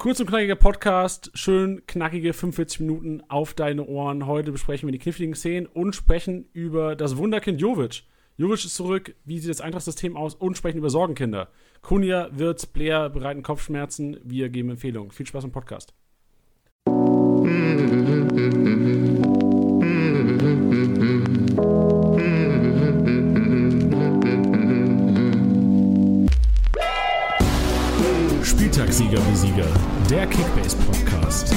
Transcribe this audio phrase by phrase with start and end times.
[0.00, 4.24] Kurz und knackiger Podcast, schön knackige 45 Minuten auf deine Ohren.
[4.24, 8.04] Heute besprechen wir die kniffligen Szenen und sprechen über das Wunderkind Jovic.
[8.38, 11.50] Jovic ist zurück, wie sieht das Eintracht-System aus und sprechen über Sorgenkinder.
[11.82, 15.10] Kunja, Wirtz, Blair bereiten Kopfschmerzen, wir geben Empfehlungen.
[15.10, 15.92] Viel Spaß im Podcast.
[29.10, 29.66] Spieltagssieger Besieger,
[30.08, 31.52] der Kickbase Podcast.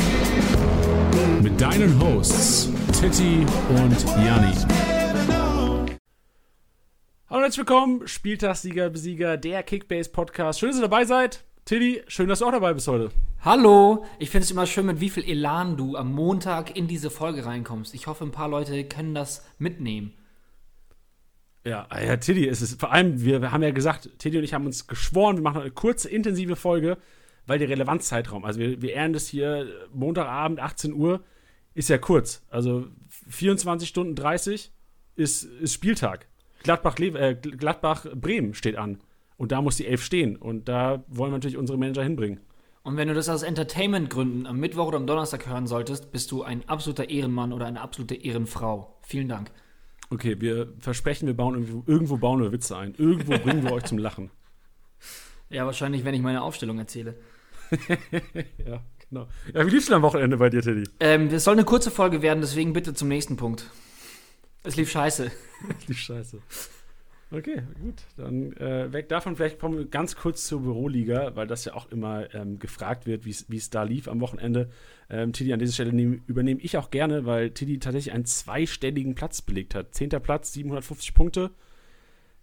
[1.43, 4.55] Mit deinen Hosts Titti und Janni.
[7.29, 10.59] Hallo und herzlich willkommen, Spieltagssieger Besieger, der Kickbase Podcast.
[10.59, 11.43] Schön, dass ihr dabei seid.
[11.65, 13.11] Titti, schön, dass du auch dabei bist heute.
[13.41, 17.11] Hallo, ich finde es immer schön, mit wie viel Elan du am Montag in diese
[17.11, 17.93] Folge reinkommst.
[17.93, 20.13] Ich hoffe, ein paar Leute können das mitnehmen.
[21.65, 24.55] Ja, ja, Tiddy, es ist vor allem, wir, wir haben ja gesagt, Tiddy und ich
[24.55, 26.97] haben uns geschworen, wir machen eine kurze, intensive Folge,
[27.45, 31.23] weil der Relevanzzeitraum, also wir, wir ehren das hier Montagabend, 18 Uhr,
[31.73, 32.43] ist ja kurz.
[32.49, 32.87] Also
[33.29, 34.71] 24 Stunden 30
[35.15, 36.27] ist, ist Spieltag.
[36.63, 38.99] Gladbach, äh, Gladbach Bremen steht an.
[39.37, 40.35] Und da muss die Elf stehen.
[40.37, 42.39] Und da wollen wir natürlich unsere Manager hinbringen.
[42.83, 46.43] Und wenn du das aus Entertainment-Gründen am Mittwoch oder am Donnerstag hören solltest, bist du
[46.43, 48.97] ein absoluter Ehrenmann oder eine absolute Ehrenfrau.
[49.01, 49.51] Vielen Dank.
[50.09, 52.93] Okay, wir versprechen, wir bauen irgendwo, irgendwo bauen wir Witze ein.
[52.95, 54.31] Irgendwo bringen wir euch zum Lachen.
[55.49, 57.15] Ja, wahrscheinlich, wenn ich meine Aufstellung erzähle.
[58.65, 59.27] ja, genau.
[59.53, 60.83] Ja, wie lief's denn am Wochenende bei dir, Teddy?
[60.99, 63.69] Ähm, das soll eine kurze Folge werden, deswegen bitte zum nächsten Punkt.
[64.63, 65.31] Es lief scheiße.
[65.79, 66.39] es lief scheiße.
[67.31, 68.03] Okay, gut.
[68.15, 69.35] Dann äh, weg davon.
[69.35, 73.25] Vielleicht kommen wir ganz kurz zur Büroliga, weil das ja auch immer ähm, gefragt wird,
[73.25, 74.69] wie es da lief am Wochenende.
[75.09, 79.15] Ähm, Tiddy, an dieser Stelle nehm, übernehme ich auch gerne, weil Tiddy tatsächlich einen zweistelligen
[79.15, 79.95] Platz belegt hat.
[79.95, 81.49] Zehnter Platz, 750 Punkte.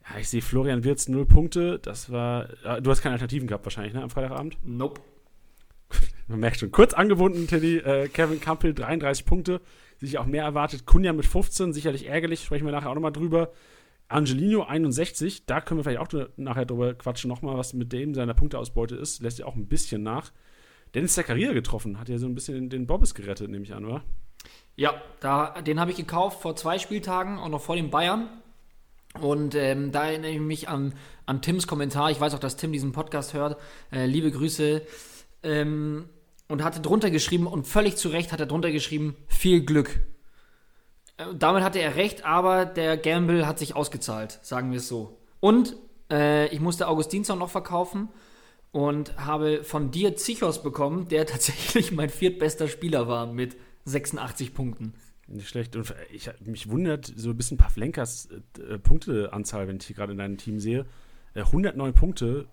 [0.09, 1.79] Ja, ich sehe Florian Wirz 0 Punkte.
[1.79, 2.49] Das war.
[2.65, 4.59] Äh, du hast keine Alternativen gehabt, wahrscheinlich, ne, am Freitagabend?
[4.65, 5.01] Nope.
[6.31, 6.71] Man merkt schon.
[6.71, 7.79] Kurz angebunden, Tiddy.
[7.79, 9.61] Äh, Kevin Campbell 33 Punkte.
[9.99, 10.87] Sich auch mehr erwartet.
[10.87, 12.45] Kunja mit 15, sicherlich ärgerlich.
[12.45, 13.51] Sprechen wir nachher auch nochmal drüber.
[14.07, 18.35] Angelino 61, da können wir vielleicht auch nachher drüber quatschen, nochmal, was mit dem seiner
[18.35, 19.23] Punkteausbeute ist.
[19.23, 20.33] Lässt ja auch ein bisschen nach.
[20.95, 24.03] Dennis Zakaria getroffen, hat ja so ein bisschen den Bobbes gerettet, nehme ich an, oder?
[24.75, 28.29] Ja, da, den habe ich gekauft vor zwei Spieltagen, auch noch vor den Bayern.
[29.21, 30.95] Und ähm, da erinnere ich mich an,
[31.27, 32.11] an Tims Kommentar.
[32.11, 33.61] Ich weiß auch, dass Tim diesen Podcast hört.
[33.93, 34.83] Äh, liebe Grüße.
[35.43, 36.09] Ähm,
[36.51, 40.01] und hatte drunter geschrieben, und völlig zu Recht hat er drunter geschrieben, viel Glück.
[41.17, 45.19] Äh, damit hatte er recht, aber der Gamble hat sich ausgezahlt, sagen wir es so.
[45.39, 45.77] Und
[46.11, 48.09] äh, ich musste Augustinsson noch verkaufen
[48.73, 54.95] und habe von dir Zichos bekommen, der tatsächlich mein viertbester Spieler war mit 86 Punkten.
[55.29, 55.77] Nicht schlecht.
[55.77, 58.29] Und ich, mich wundert so ein bisschen Pavlenkas
[58.59, 60.85] äh, Punkteanzahl, wenn ich hier gerade in deinem Team sehe.
[61.35, 62.49] Äh, 109 Punkte,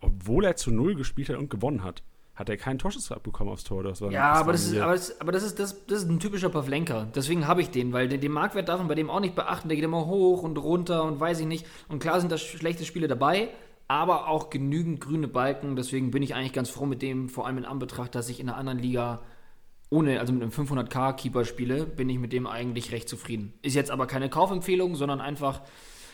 [0.00, 2.02] obwohl er zu Null gespielt hat und gewonnen hat
[2.36, 3.82] hat er keinen Torschuss abbekommen aufs Tor.
[3.82, 6.10] Das war, ja, das aber, das ist, aber, das, aber das, ist, das, das ist
[6.10, 7.08] ein typischer Pavlenka.
[7.14, 9.68] Deswegen habe ich den, weil den, den Marktwert darf man bei dem auch nicht beachten.
[9.68, 11.66] Der geht immer hoch und runter und weiß ich nicht.
[11.88, 13.48] Und klar sind da schlechte Spiele dabei,
[13.88, 15.76] aber auch genügend grüne Balken.
[15.76, 18.50] Deswegen bin ich eigentlich ganz froh mit dem, vor allem in Anbetracht, dass ich in
[18.50, 19.22] einer anderen Liga
[19.88, 23.54] ohne, also mit einem 500k-Keeper spiele, bin ich mit dem eigentlich recht zufrieden.
[23.62, 25.62] Ist jetzt aber keine Kaufempfehlung, sondern einfach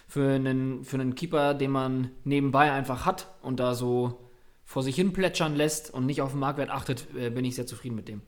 [0.06, 4.20] für einen, für einen Keeper, den man nebenbei einfach hat und da so
[4.72, 7.66] vor sich hin plätschern lässt und nicht auf den Marktwert achtet, äh, bin ich sehr
[7.66, 8.22] zufrieden mit dem.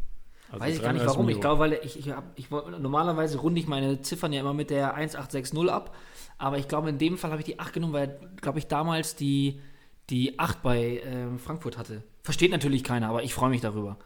[0.51, 1.27] Also Weiß ich gar nicht warum.
[1.27, 1.39] Millionen.
[1.39, 4.71] Ich glaube, weil ich, ich, hab, ich normalerweise runde ich meine Ziffern ja immer mit
[4.71, 5.97] der 1860 ab.
[6.39, 9.17] Aber ich glaube, in dem Fall habe ich die 8 genommen, weil, glaube ich, damals
[9.17, 9.61] die,
[10.11, 12.05] die 8 bei äh, Frankfurt hatte.
[12.23, 13.99] Versteht natürlich keiner, aber ich freue mich darüber.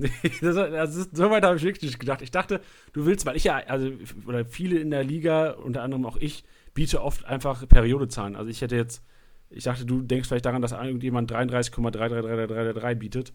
[0.40, 2.22] das, ist, so weit habe ich wirklich nicht gedacht.
[2.22, 2.60] Ich dachte,
[2.92, 3.90] du willst, weil ich ja, also,
[4.26, 6.44] oder viele in der Liga, unter anderem auch ich,
[6.74, 8.36] biete oft einfach Periodezahlen.
[8.36, 9.02] Also ich hätte jetzt,
[9.50, 13.32] ich dachte, du denkst vielleicht daran, dass irgendjemand 33,33333 bietet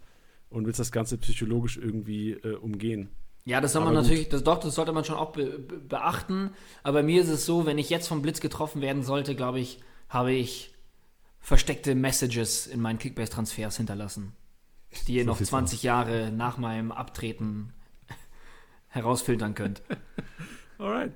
[0.50, 3.10] und willst das Ganze psychologisch irgendwie äh, umgehen.
[3.44, 6.52] Ja, das soll man natürlich, das, doch, das sollte man schon auch be beachten.
[6.82, 9.60] Aber bei mir ist es so, wenn ich jetzt vom Blitz getroffen werden sollte, glaube
[9.60, 9.80] ich,
[10.10, 10.74] habe ich
[11.40, 14.34] versteckte Messages in meinen Kickbase-Transfers hinterlassen
[15.04, 17.74] die ihr so noch 20 Jahre nach meinem Abtreten
[18.88, 19.82] herausfiltern könnt.
[20.78, 21.12] Alright.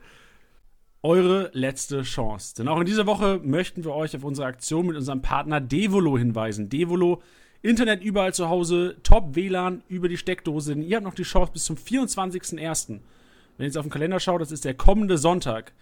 [1.02, 2.56] Eure letzte Chance.
[2.56, 6.18] Denn auch in dieser Woche möchten wir euch auf unsere Aktion mit unserem Partner Devolo
[6.18, 6.70] hinweisen.
[6.70, 7.22] Devolo,
[7.62, 10.76] Internet überall zu Hause, Top WLAN über die Steckdose.
[10.76, 12.88] Denn ihr habt noch die Chance bis zum 24.01.
[12.90, 13.00] Wenn
[13.60, 15.74] ihr jetzt auf den Kalender schaut, das ist der kommende Sonntag.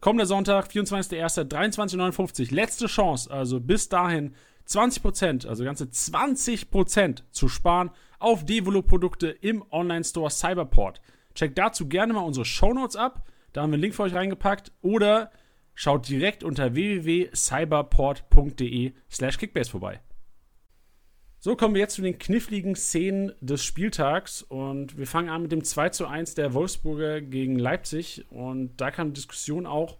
[0.00, 4.34] Kommender Sonntag, 24.01., 23.59 Letzte Chance, also bis dahin
[4.68, 11.00] 20%, also ganze 20% zu sparen auf Devolo-Produkte im Online-Store Cyberport.
[11.34, 13.26] Checkt dazu gerne mal unsere Shownotes ab.
[13.52, 14.72] Da haben wir einen Link für euch reingepackt.
[14.80, 15.32] Oder
[15.74, 20.00] schaut direkt unter www.cyberport.de slash kickbase vorbei.
[21.38, 25.52] So kommen wir jetzt zu den kniffligen Szenen des Spieltags und wir fangen an mit
[25.52, 29.98] dem 2 zu 1 der Wolfsburger gegen Leipzig und da kam Diskussion auch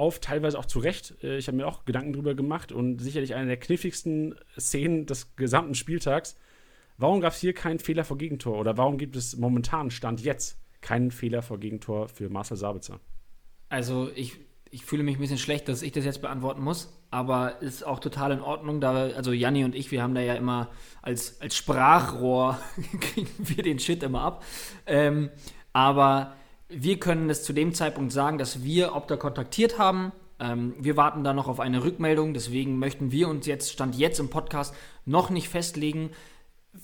[0.00, 1.14] auf, teilweise auch zu Recht.
[1.22, 5.36] Äh, ich habe mir auch Gedanken drüber gemacht und sicherlich eine der kniffligsten Szenen des
[5.36, 6.36] gesamten Spieltags.
[6.96, 10.60] Warum gab es hier keinen Fehler vor Gegentor oder warum gibt es momentan Stand jetzt
[10.80, 13.00] keinen Fehler vor Gegentor für Marcel Sabitzer.
[13.68, 14.38] Also ich,
[14.70, 18.00] ich fühle mich ein bisschen schlecht, dass ich das jetzt beantworten muss, aber ist auch
[18.00, 18.80] total in Ordnung.
[18.80, 20.70] Da, also Janni und ich, wir haben da ja immer
[21.02, 22.58] als, als Sprachrohr
[23.00, 24.44] kriegen wir den Shit immer ab.
[24.86, 25.30] Ähm,
[25.72, 26.34] aber
[26.70, 30.12] wir können es zu dem Zeitpunkt sagen, dass wir Opta kontaktiert haben.
[30.38, 34.20] Ähm, wir warten da noch auf eine Rückmeldung, deswegen möchten wir uns jetzt, Stand jetzt
[34.20, 34.74] im Podcast,
[35.04, 36.10] noch nicht festlegen.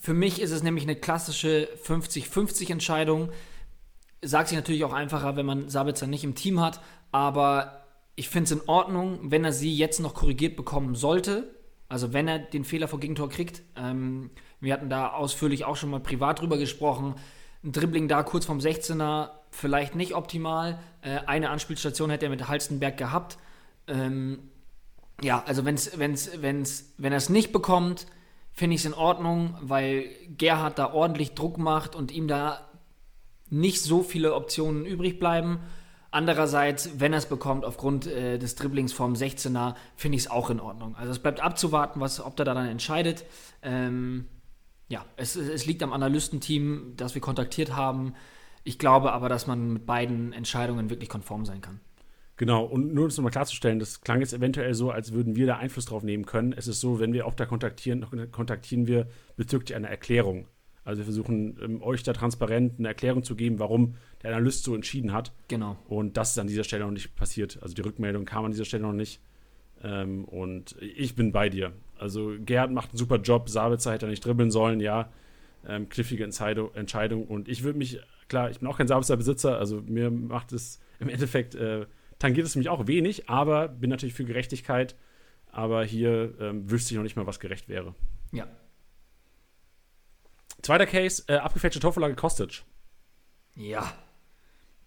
[0.00, 3.30] Für mich ist es nämlich eine klassische 50-50 Entscheidung
[4.22, 6.80] sagt sich natürlich auch einfacher, wenn man Sabitzer nicht im Team hat,
[7.12, 7.84] aber
[8.14, 11.54] ich finde es in Ordnung, wenn er sie jetzt noch korrigiert bekommen sollte.
[11.88, 13.62] Also wenn er den Fehler vor Gegentor kriegt.
[13.76, 17.14] Ähm, wir hatten da ausführlich auch schon mal privat drüber gesprochen.
[17.62, 20.78] Ein Dribbling da kurz vom 16er, vielleicht nicht optimal.
[21.02, 23.38] Äh, eine Anspielstation hätte er mit Halstenberg gehabt.
[23.88, 24.38] Ähm,
[25.22, 28.06] ja, also wenn's, wenn's, wenn's, wenn er es nicht bekommt,
[28.52, 32.68] finde ich es in Ordnung, weil Gerhard da ordentlich Druck macht und ihm da
[33.48, 35.60] nicht so viele Optionen übrig bleiben.
[36.10, 40.50] Andererseits, wenn er es bekommt aufgrund äh, des Dribblings vom 16er, finde ich es auch
[40.50, 40.96] in Ordnung.
[40.96, 43.24] Also es bleibt abzuwarten, was, ob der da dann entscheidet.
[43.62, 44.26] Ähm,
[44.88, 48.14] ja, es, es liegt am Analystenteam, das wir kontaktiert haben.
[48.66, 51.80] Ich glaube aber, dass man mit beiden Entscheidungen wirklich konform sein kann.
[52.36, 55.46] Genau, und nur um es nochmal klarzustellen, das klang jetzt eventuell so, als würden wir
[55.46, 56.52] da Einfluss drauf nehmen können.
[56.52, 60.48] Es ist so, wenn wir Opta kontaktieren, kontaktieren wir bezüglich einer Erklärung.
[60.84, 64.74] Also wir versuchen ähm, euch da transparent eine Erklärung zu geben, warum der Analyst so
[64.74, 65.32] entschieden hat.
[65.48, 65.76] Genau.
[65.88, 67.58] Und das ist an dieser Stelle noch nicht passiert.
[67.62, 69.20] Also die Rückmeldung kam an dieser Stelle noch nicht.
[69.82, 71.72] Ähm, und ich bin bei dir.
[71.98, 75.10] Also Gerhard macht einen super Job, Sabitzer hätte er nicht dribbeln sollen, ja.
[75.66, 77.26] Ähm, knifflige Entscheidung.
[77.26, 81.08] Und ich würde mich, klar, ich bin auch kein Sabitzer-Besitzer, also mir macht es im
[81.08, 81.86] Endeffekt, äh,
[82.18, 84.96] tangiert es mich auch wenig, aber bin natürlich für Gerechtigkeit.
[85.50, 87.94] Aber hier ähm, wüsste ich noch nicht mal, was gerecht wäre.
[88.30, 88.46] Ja,
[90.66, 92.64] Zweiter Case, äh, abgefälschte Torvorlage Kostic.
[93.54, 93.92] Ja.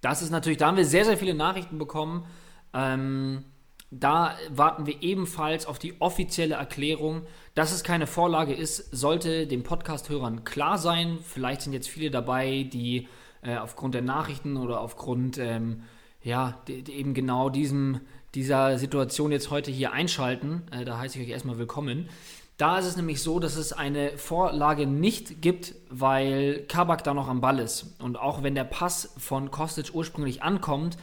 [0.02, 2.26] Das ist natürlich, da haben wir sehr, sehr viele Nachrichten bekommen.
[2.74, 3.46] Ähm,
[3.92, 7.26] da warten wir ebenfalls auf die offizielle Erklärung.
[7.56, 11.20] Dass es keine Vorlage ist, sollte den Podcast-Hörern klar sein.
[11.24, 13.08] Vielleicht sind jetzt viele dabei, die
[13.42, 15.84] äh, aufgrund der Nachrichten oder aufgrund ähm,
[16.22, 18.02] ja, die, die eben genau diesem,
[18.36, 20.64] dieser Situation jetzt heute hier einschalten.
[20.72, 22.10] Äh, da heiße ich euch erstmal willkommen.
[22.58, 27.30] Da ist es nämlich so, dass es eine Vorlage nicht gibt, weil Kabak da noch
[27.30, 27.96] am Ball ist.
[28.00, 30.98] Und auch wenn der Pass von Kostic ursprünglich ankommt,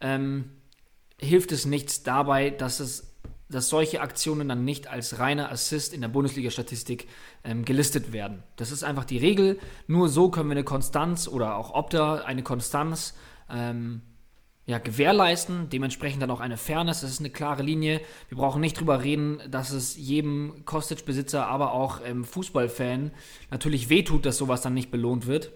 [0.00, 0.50] ähm,
[1.20, 3.11] hilft es nichts dabei, dass es
[3.52, 7.06] dass solche Aktionen dann nicht als reiner Assist in der Bundesliga-Statistik
[7.44, 8.42] ähm, gelistet werden.
[8.56, 9.58] Das ist einfach die Regel.
[9.86, 13.14] Nur so können wir eine Konstanz oder auch Opta eine Konstanz
[13.50, 14.02] ähm,
[14.64, 18.00] ja, gewährleisten, dementsprechend dann auch eine Fairness, das ist eine klare Linie.
[18.28, 23.10] Wir brauchen nicht drüber reden, dass es jedem Kostic-Besitzer, aber auch ähm, Fußballfan
[23.50, 25.52] natürlich wehtut, dass sowas dann nicht belohnt wird.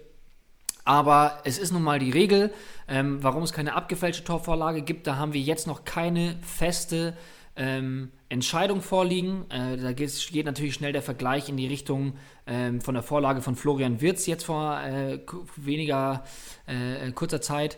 [0.83, 2.53] Aber es ist nun mal die Regel,
[2.87, 5.07] ähm, warum es keine abgefälschte Torvorlage gibt.
[5.07, 7.17] Da haben wir jetzt noch keine feste
[7.57, 9.49] ähm, Entscheidung vorliegen.
[9.49, 12.13] Äh, da geht, geht, natürlich schnell der Vergleich in die Richtung
[12.45, 15.19] ähm, von der Vorlage von Florian Wirz jetzt vor äh,
[15.55, 16.23] weniger
[16.65, 17.77] äh, kurzer Zeit.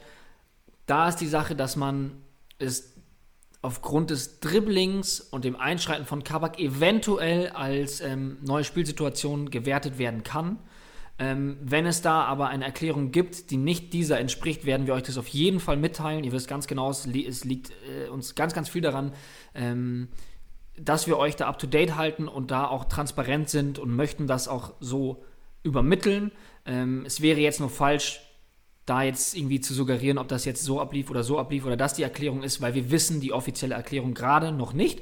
[0.85, 2.11] Da ist die Sache, dass man
[2.57, 2.95] es
[3.61, 10.23] aufgrund des Dribblings und dem Einschreiten von Kabak eventuell als ähm, neue Spielsituation gewertet werden
[10.23, 10.59] kann.
[11.21, 15.03] Ähm, wenn es da aber eine Erklärung gibt, die nicht dieser entspricht, werden wir euch
[15.03, 16.23] das auf jeden Fall mitteilen.
[16.23, 19.11] Ihr wisst ganz genau, es, li es liegt äh, uns ganz, ganz viel daran,
[19.53, 20.07] ähm,
[20.77, 24.27] dass wir euch da up to date halten und da auch transparent sind und möchten
[24.27, 25.23] das auch so
[25.61, 26.31] übermitteln.
[26.65, 28.21] Ähm, es wäre jetzt nur falsch,
[28.85, 31.93] da jetzt irgendwie zu suggerieren, ob das jetzt so ablief oder so ablief oder das
[31.93, 35.01] die Erklärung ist, weil wir wissen die offizielle Erklärung gerade noch nicht.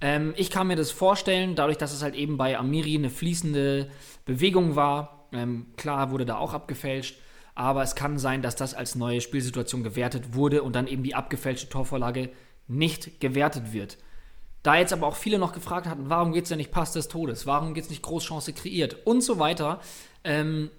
[0.00, 3.88] Ähm, ich kann mir das vorstellen, dadurch, dass es halt eben bei Amiri eine fließende
[4.26, 5.15] Bewegung war.
[5.36, 7.18] Ähm, klar wurde da auch abgefälscht,
[7.54, 11.14] aber es kann sein, dass das als neue Spielsituation gewertet wurde und dann eben die
[11.14, 12.30] abgefälschte Torvorlage
[12.68, 13.98] nicht gewertet wird.
[14.62, 17.08] Da jetzt aber auch viele noch gefragt hatten, warum geht es denn nicht Pass des
[17.08, 19.06] Todes, warum geht es nicht Großchance kreiert?
[19.06, 19.80] Und so weiter,
[20.24, 20.70] ähm,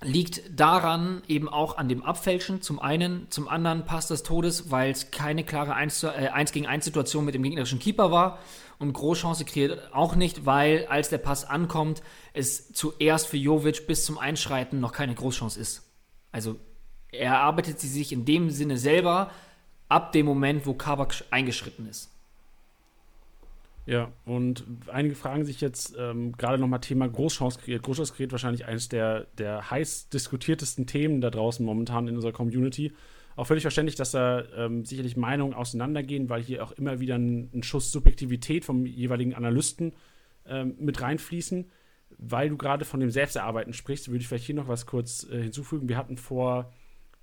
[0.00, 4.90] liegt daran eben auch an dem Abfälschen zum einen, zum anderen Pass des Todes, weil
[4.90, 8.38] es keine klare 1, äh, 1 gegen 1 Situation mit dem gegnerischen Keeper war
[8.78, 12.02] und Großchance kreiert auch nicht, weil als der Pass ankommt,
[12.32, 15.82] es zuerst für Jovic bis zum Einschreiten noch keine Großchance ist.
[16.30, 16.56] Also
[17.10, 19.32] er erarbeitet sie sich in dem Sinne selber
[19.88, 22.10] ab dem Moment, wo Kabak eingeschritten ist.
[23.88, 27.82] Ja, und einige fragen sich jetzt ähm, gerade nochmal Thema Großchance kreiert.
[27.82, 32.92] Großchance kreiert wahrscheinlich eines der, der heiß diskutiertesten Themen da draußen momentan in unserer Community.
[33.34, 37.48] Auch völlig verständlich, dass da ähm, sicherlich Meinungen auseinandergehen, weil hier auch immer wieder ein,
[37.54, 39.94] ein Schuss Subjektivität vom jeweiligen Analysten
[40.44, 41.70] ähm, mit reinfließen.
[42.18, 45.44] Weil du gerade von dem Selbsterarbeiten sprichst, würde ich vielleicht hier noch was kurz äh,
[45.44, 45.88] hinzufügen.
[45.88, 46.74] Wir hatten vor,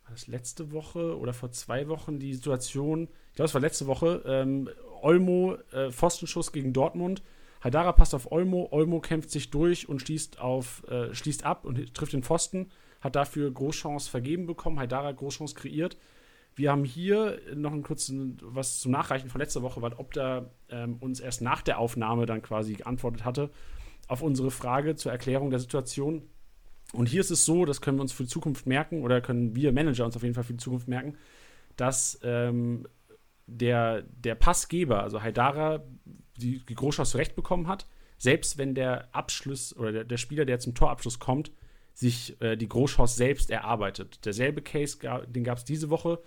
[0.03, 3.85] war das letzte Woche oder vor zwei Wochen die Situation, ich glaube, es war letzte
[3.85, 4.67] Woche, ähm,
[5.03, 7.23] Olmo, äh, Pfostenschuss gegen Dortmund.
[7.63, 11.93] Haidara passt auf Olmo, Olmo kämpft sich durch und schließt, auf, äh, schließt ab und
[11.95, 12.69] trifft den Pfosten,
[13.01, 15.97] hat dafür Großchance vergeben bekommen, Haidara Großchance kreiert.
[16.55, 20.97] Wir haben hier noch ein kurzes was zum Nachreichen von letzter Woche, weil Opta ähm,
[21.01, 23.49] uns erst nach der Aufnahme dann quasi geantwortet hatte
[24.07, 26.23] auf unsere Frage zur Erklärung der Situation.
[26.93, 29.55] Und hier ist es so, das können wir uns für die Zukunft merken oder können
[29.55, 31.17] wir Manager uns auf jeden Fall für die Zukunft merken,
[31.75, 32.87] dass ähm,
[33.47, 35.83] der, der Passgeber, also Haidara,
[36.37, 37.87] die, die Großchance zurecht bekommen hat,
[38.17, 41.51] selbst wenn der Abschluss oder der, der Spieler, der zum Torabschluss kommt,
[41.93, 44.25] sich äh, die Großchance selbst erarbeitet.
[44.25, 44.97] Derselbe Case,
[45.27, 46.19] den gab es diese Woche.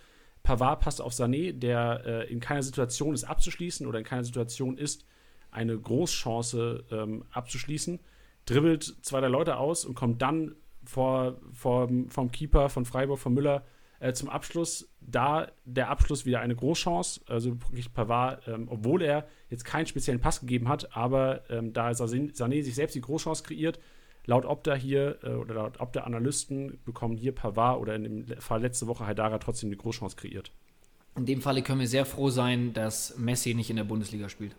[0.43, 4.79] Pavard passt auf Sané, der äh, in keiner Situation ist abzuschließen oder in keiner Situation
[4.79, 5.05] ist,
[5.51, 8.01] eine Großchance ähm, abzuschließen,
[8.47, 13.35] dribbelt zwei der Leute aus und kommt dann vor, vor, vom Keeper von Freiburg, von
[13.35, 13.65] Müller,
[14.01, 17.21] äh, zum Abschluss, da der Abschluss wieder eine Großchance.
[17.27, 21.91] Also kriegt Pavard, ähm, obwohl er jetzt keinen speziellen Pass gegeben hat, aber ähm, da
[21.91, 23.79] Sané sich selbst die Großchance kreiert,
[24.27, 28.61] laut Opta hier äh, oder laut Opta Analysten bekommen hier Pavard oder in dem Fall
[28.61, 30.53] letzte Woche Haidara trotzdem die Großchance kreiert.
[31.17, 34.55] In dem Falle können wir sehr froh sein, dass Messi nicht in der Bundesliga spielt.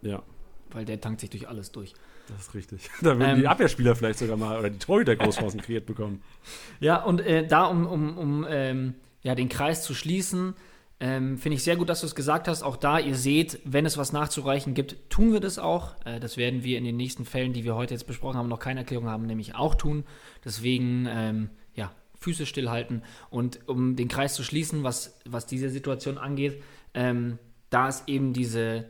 [0.00, 0.22] Ja.
[0.70, 1.92] Weil der tankt sich durch alles durch.
[2.28, 2.90] Das ist richtig.
[3.00, 6.22] Da würden ähm, die Abwehrspieler vielleicht sogar mal oder die Torhüter Großchancen kreiert bekommen.
[6.80, 10.54] Ja, und äh, da, um, um, um ähm, ja, den Kreis zu schließen,
[10.98, 12.62] ähm, finde ich sehr gut, dass du es gesagt hast.
[12.62, 15.94] Auch da, ihr seht, wenn es was nachzureichen gibt, tun wir das auch.
[16.04, 18.58] Äh, das werden wir in den nächsten Fällen, die wir heute jetzt besprochen haben, noch
[18.58, 20.04] keine Erklärung haben, nämlich auch tun.
[20.44, 23.02] Deswegen, ähm, ja, Füße stillhalten.
[23.30, 26.62] Und um den Kreis zu schließen, was, was diese Situation angeht,
[26.94, 27.38] ähm,
[27.70, 28.84] da ist eben diese,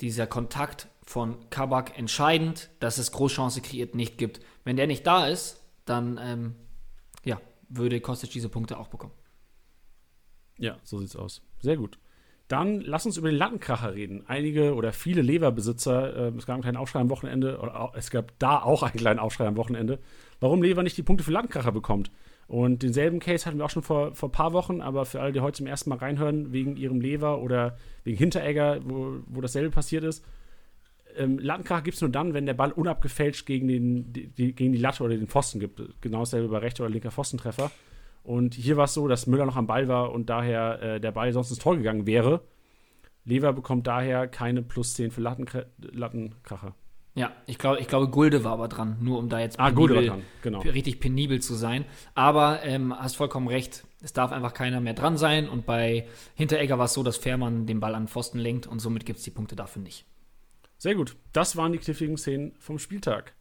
[0.00, 4.40] dieser Kontakt von Kabak entscheidend, dass es Großchance kreiert nicht gibt.
[4.64, 6.56] Wenn der nicht da ist, dann ähm,
[7.24, 9.14] ja, würde Kostic diese Punkte auch bekommen.
[10.58, 11.42] Ja, so sieht's aus.
[11.60, 11.98] Sehr gut.
[12.48, 14.24] Dann lass uns über den Lattenkracher reden.
[14.26, 18.10] Einige oder viele Leverbesitzer, äh, es gab einen kleinen Aufschrei am Wochenende, oder auch, es
[18.10, 19.98] gab da auch einen kleinen Aufschrei am Wochenende,
[20.40, 22.10] warum Lever nicht die Punkte für Lattenkracher bekommt.
[22.48, 25.32] Und denselben Case hatten wir auch schon vor, vor ein paar Wochen, aber für alle,
[25.32, 29.70] die heute zum ersten Mal reinhören, wegen ihrem Lever oder wegen Hinteregger, wo, wo dasselbe
[29.70, 30.24] passiert ist,
[31.16, 34.78] ähm, Lattenkracher gibt es nur dann, wenn der Ball unabgefälscht gegen, den, die, gegen die
[34.78, 35.82] Latte oder den Pfosten gibt.
[36.00, 37.70] Genau dasselbe bei rechter oder linker Pfostentreffer.
[38.22, 41.12] Und hier war es so, dass Müller noch am Ball war und daher äh, der
[41.12, 42.42] Ball sonst ins Tor gegangen wäre.
[43.24, 46.74] Lever bekommt daher keine plus 10 für Lattenkra Lattenkracher.
[47.16, 49.88] Ja, ich glaube, ich glaube, Gulde war aber dran, nur um da jetzt ah, war
[49.88, 50.22] dran.
[50.42, 50.60] Genau.
[50.60, 51.86] richtig penibel zu sein.
[52.14, 55.48] Aber ähm, hast vollkommen recht, es darf einfach keiner mehr dran sein.
[55.48, 59.06] Und bei Hinteregger war es so, dass Fährmann den Ball an Pfosten lenkt und somit
[59.06, 60.04] gibt es die Punkte dafür nicht.
[60.78, 61.16] Sehr gut.
[61.32, 63.34] Das waren die kniffligen Szenen vom Spieltag.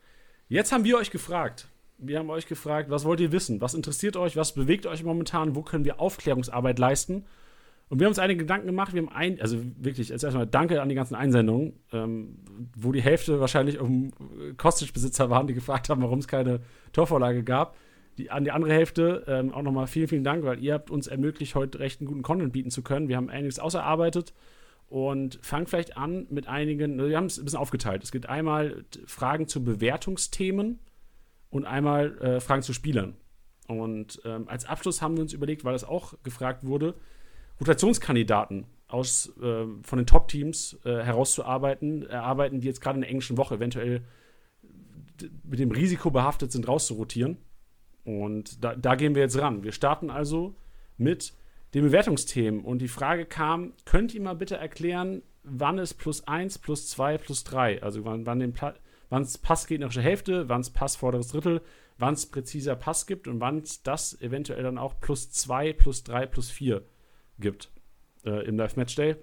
[0.48, 1.70] Jetzt haben wir euch gefragt.
[1.98, 3.62] Wir haben euch gefragt, was wollt ihr wissen?
[3.62, 4.36] Was interessiert euch?
[4.36, 5.56] Was bewegt euch momentan?
[5.56, 7.26] Wo können wir Aufklärungsarbeit leisten?
[7.88, 8.94] Und wir haben uns einige Gedanken gemacht.
[8.94, 12.40] Wir haben ein, also wirklich, jetzt erstmal danke an die ganzen Einsendungen, ähm,
[12.76, 14.12] wo die Hälfte wahrscheinlich um
[14.58, 16.62] Kostic-Besitzer waren, die gefragt haben, warum es keine
[16.94, 17.78] Torvorlage gab.
[18.18, 21.08] Die, an die andere Hälfte ähm, auch nochmal vielen, vielen Dank, weil ihr habt uns
[21.08, 23.08] ermöglicht, heute recht einen guten Content bieten zu können.
[23.08, 24.34] Wir haben einiges ausgearbeitet
[24.96, 28.02] und fangen vielleicht an mit einigen, wir haben es ein bisschen aufgeteilt.
[28.02, 30.80] Es gibt einmal Fragen zu Bewertungsthemen
[31.50, 33.18] und einmal äh, Fragen zu Spielern.
[33.68, 36.96] Und ähm, als Abschluss haben wir uns überlegt, weil das auch gefragt wurde,
[37.60, 43.36] Rotationskandidaten aus, äh, von den Top-Teams äh, herauszuarbeiten, erarbeiten, die jetzt gerade in der englischen
[43.36, 44.02] Woche eventuell
[45.44, 47.36] mit dem Risiko behaftet sind, rauszurotieren.
[48.06, 49.62] Und da, da gehen wir jetzt ran.
[49.62, 50.56] Wir starten also
[50.96, 51.34] mit
[51.76, 52.64] den Bewertungsthemen.
[52.64, 57.18] Und die Frage kam, könnt ihr mal bitte erklären, wann es plus 1, plus 2,
[57.18, 58.54] plus 3, also wann, wann,
[59.10, 61.62] wann es Pass gegnerische Hälfte, wann es Pass vorderes Drittel,
[61.98, 66.06] wann es präziser Pass gibt und wann es das eventuell dann auch plus 2, plus
[66.06, 66.82] 3, plus 4
[67.40, 67.70] gibt
[68.26, 69.18] äh, im Live-Match-Day.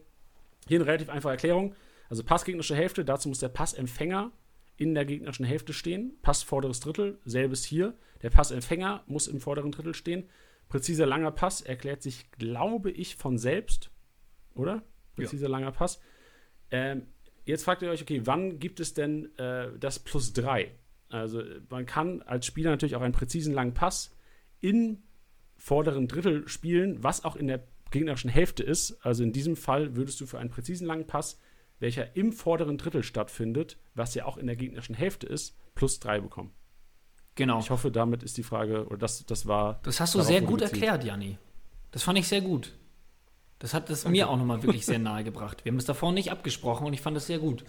[0.69, 1.75] Hier eine relativ einfache Erklärung.
[2.11, 4.31] Also Pass gegnerische Hälfte, dazu muss der Passempfänger
[4.77, 6.19] in der gegnerischen Hälfte stehen.
[6.21, 7.95] Pass vorderes Drittel, selbes hier.
[8.21, 10.29] Der Passempfänger muss im vorderen Drittel stehen.
[10.73, 13.91] Präziser langer Pass erklärt sich, glaube ich, von selbst.
[14.55, 14.83] Oder?
[15.17, 15.51] Präziser ja.
[15.51, 16.01] langer Pass.
[16.71, 17.09] Ähm,
[17.45, 20.75] jetzt fragt ihr euch, okay, wann gibt es denn äh, das Plus 3?
[21.11, 24.17] Also man kann als Spieler natürlich auch einen präzisen langen Pass
[24.63, 25.03] im
[25.59, 28.93] vorderen Drittel spielen, was auch in der gegnerischen Hälfte ist.
[29.05, 31.39] Also in diesem Fall würdest du für einen präzisen langen Pass,
[31.81, 36.21] welcher im vorderen Drittel stattfindet, was ja auch in der gegnerischen Hälfte ist, plus 3
[36.21, 36.55] bekommen.
[37.35, 37.61] Genau.
[37.61, 39.81] Ich hoffe, damit ist die Frage, oder das, das war.
[39.85, 41.39] Das hast du sehr gut erklärt, Janni.
[41.91, 42.73] Das fand ich sehr gut.
[43.59, 45.65] Das hat es mir auch nochmal wirklich sehr nahe gebracht.
[45.65, 47.65] Wir haben es davor nicht abgesprochen und ich fand es sehr gut.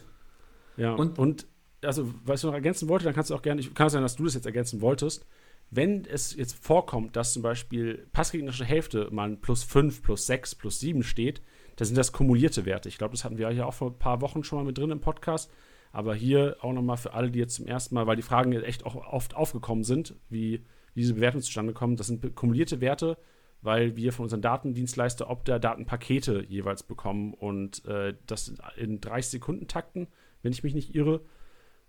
[0.75, 1.46] Ja, und, und
[1.84, 4.15] also, was ich noch ergänzen wollte, dann kannst du auch gerne, ich kann sein, dass
[4.15, 5.25] du das jetzt ergänzen wolltest.
[5.70, 10.79] Wenn es jetzt vorkommt, dass zum Beispiel passgegnerische Hälfte mal plus 5, plus 6, plus
[10.79, 11.41] 7 steht,
[11.75, 12.89] dann sind das kumulierte Werte.
[12.89, 14.91] Ich glaube, das hatten wir ja auch vor ein paar Wochen schon mal mit drin
[14.91, 15.51] im Podcast.
[15.94, 18.86] Aber hier auch nochmal für alle, die jetzt zum ersten Mal, weil die Fragen echt
[18.86, 23.18] auch oft aufgekommen sind, wie, diese Bewertungen zustande kommen, das sind kumulierte Werte
[23.64, 29.68] weil wir von unseren Datendienstleister Opta Datenpakete jeweils bekommen und äh, das in 30 Sekunden
[29.68, 30.08] Takten,
[30.42, 31.22] wenn ich mich nicht irre.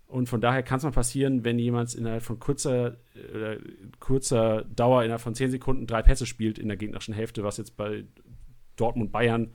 [0.07, 3.57] Und von daher kann es mal passieren, wenn jemand innerhalb von kurzer, äh,
[3.99, 7.75] kurzer Dauer, innerhalb von 10 Sekunden drei Pässe spielt in der gegnerischen Hälfte, was jetzt
[7.75, 8.05] bei
[8.77, 9.53] Dortmund Bayern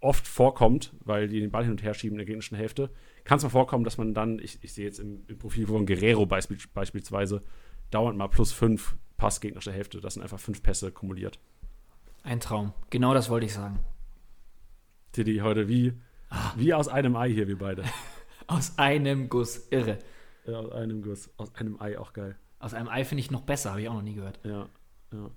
[0.00, 2.90] oft vorkommt, weil die den Ball hin und her schieben in der gegnerischen Hälfte,
[3.28, 5.84] kann es mal vorkommen, dass man dann, ich, ich sehe jetzt im, im, Profil von
[5.84, 7.42] Guerrero beisp beispielsweise,
[7.90, 10.00] dauernd mal plus 5 Pass gegnerische Hälfte.
[10.00, 11.38] Das sind einfach fünf Pässe kumuliert.
[12.22, 12.72] Ein Traum.
[12.88, 13.80] Genau das wollte ich sagen.
[15.14, 15.92] Didi, heute wie,
[16.30, 16.52] ah.
[16.56, 17.84] wie aus einem Ei hier, wir beide.
[18.46, 19.68] aus einem Guss.
[19.68, 19.98] Irre.
[20.46, 21.28] Ja, aus einem Guss.
[21.36, 22.34] Aus einem Ei, auch geil.
[22.60, 24.40] Aus einem Ei finde ich noch besser, habe ich auch noch nie gehört.
[24.42, 24.70] Ja,
[25.12, 25.30] ja.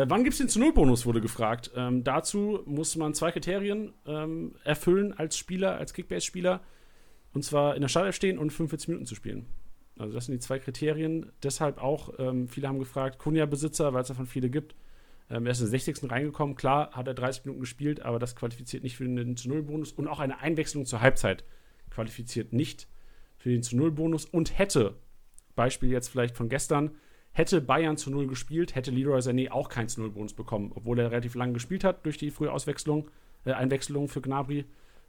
[0.00, 1.72] Äh, wann gibt es den zu Null-Bonus, wurde gefragt.
[1.74, 6.60] Ähm, dazu muss man zwei Kriterien ähm, erfüllen als Spieler, als Kickbase-Spieler.
[7.32, 9.46] Und zwar in der Startelf stehen und 45 Minuten zu spielen.
[9.98, 11.32] Also das sind die zwei Kriterien.
[11.42, 14.74] Deshalb auch, ähm, viele haben gefragt, Kunja-Besitzer, weil es davon viele gibt.
[15.30, 16.10] Ähm, er ist in den 60.
[16.10, 16.56] reingekommen.
[16.56, 19.92] Klar hat er 30 Minuten gespielt, aber das qualifiziert nicht für den Zu-Null-Bonus.
[19.92, 21.44] Und auch eine Einwechslung zur Halbzeit
[21.90, 22.88] qualifiziert nicht
[23.36, 24.26] für den Zu-Null-Bonus.
[24.26, 24.94] Und hätte,
[25.54, 26.92] Beispiel jetzt vielleicht von gestern,
[27.32, 31.34] hätte Bayern zu Null gespielt, hätte Leroy Sané auch keinen Zu-Null-Bonus bekommen, obwohl er relativ
[31.34, 33.10] lange gespielt hat durch die frühe Auswechslung,
[33.44, 34.64] äh, Einwechslung für Gnabry.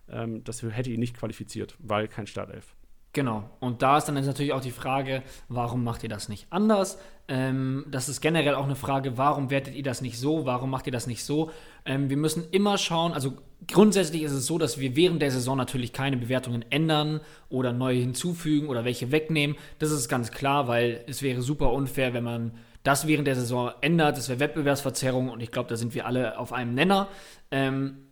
[0.10, 2.76] Ähm, das hätte ihn nicht qualifiziert, weil kein Startelf.
[3.14, 3.48] Genau.
[3.60, 6.98] Und da ist dann natürlich auch die Frage, warum macht ihr das nicht anders?
[7.28, 10.48] Ähm, das ist generell auch eine Frage, warum wertet ihr das nicht so?
[10.48, 11.52] Warum macht ihr das nicht so?
[11.86, 13.34] Ähm, wir müssen immer schauen, also
[13.68, 18.00] grundsätzlich ist es so, dass wir während der Saison natürlich keine Bewertungen ändern oder neue
[18.00, 19.56] hinzufügen oder welche wegnehmen.
[19.78, 23.72] Das ist ganz klar, weil es wäre super unfair, wenn man das während der Saison
[23.82, 24.18] ändert.
[24.18, 27.08] Das wäre Wettbewerbsverzerrung und ich glaube, da sind wir alle auf einem Nenner.
[27.52, 28.03] Ähm,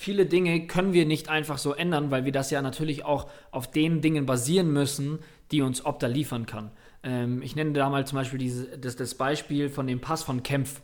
[0.00, 3.70] viele Dinge können wir nicht einfach so ändern, weil wir das ja natürlich auch auf
[3.70, 5.18] den Dingen basieren müssen,
[5.50, 6.70] die uns Opta liefern kann.
[7.02, 10.42] Ähm, ich nenne da mal zum Beispiel diese, das, das Beispiel von dem Pass von
[10.42, 10.80] Kempf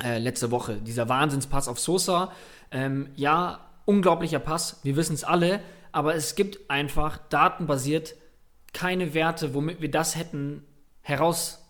[0.00, 0.76] äh, letzte Woche.
[0.76, 2.30] Dieser Wahnsinnspass auf Sosa.
[2.70, 5.58] Ähm, ja, unglaublicher Pass, wir wissen es alle,
[5.90, 8.14] aber es gibt einfach datenbasiert
[8.72, 10.62] keine Werte, womit wir das hätten
[11.02, 11.66] heraus,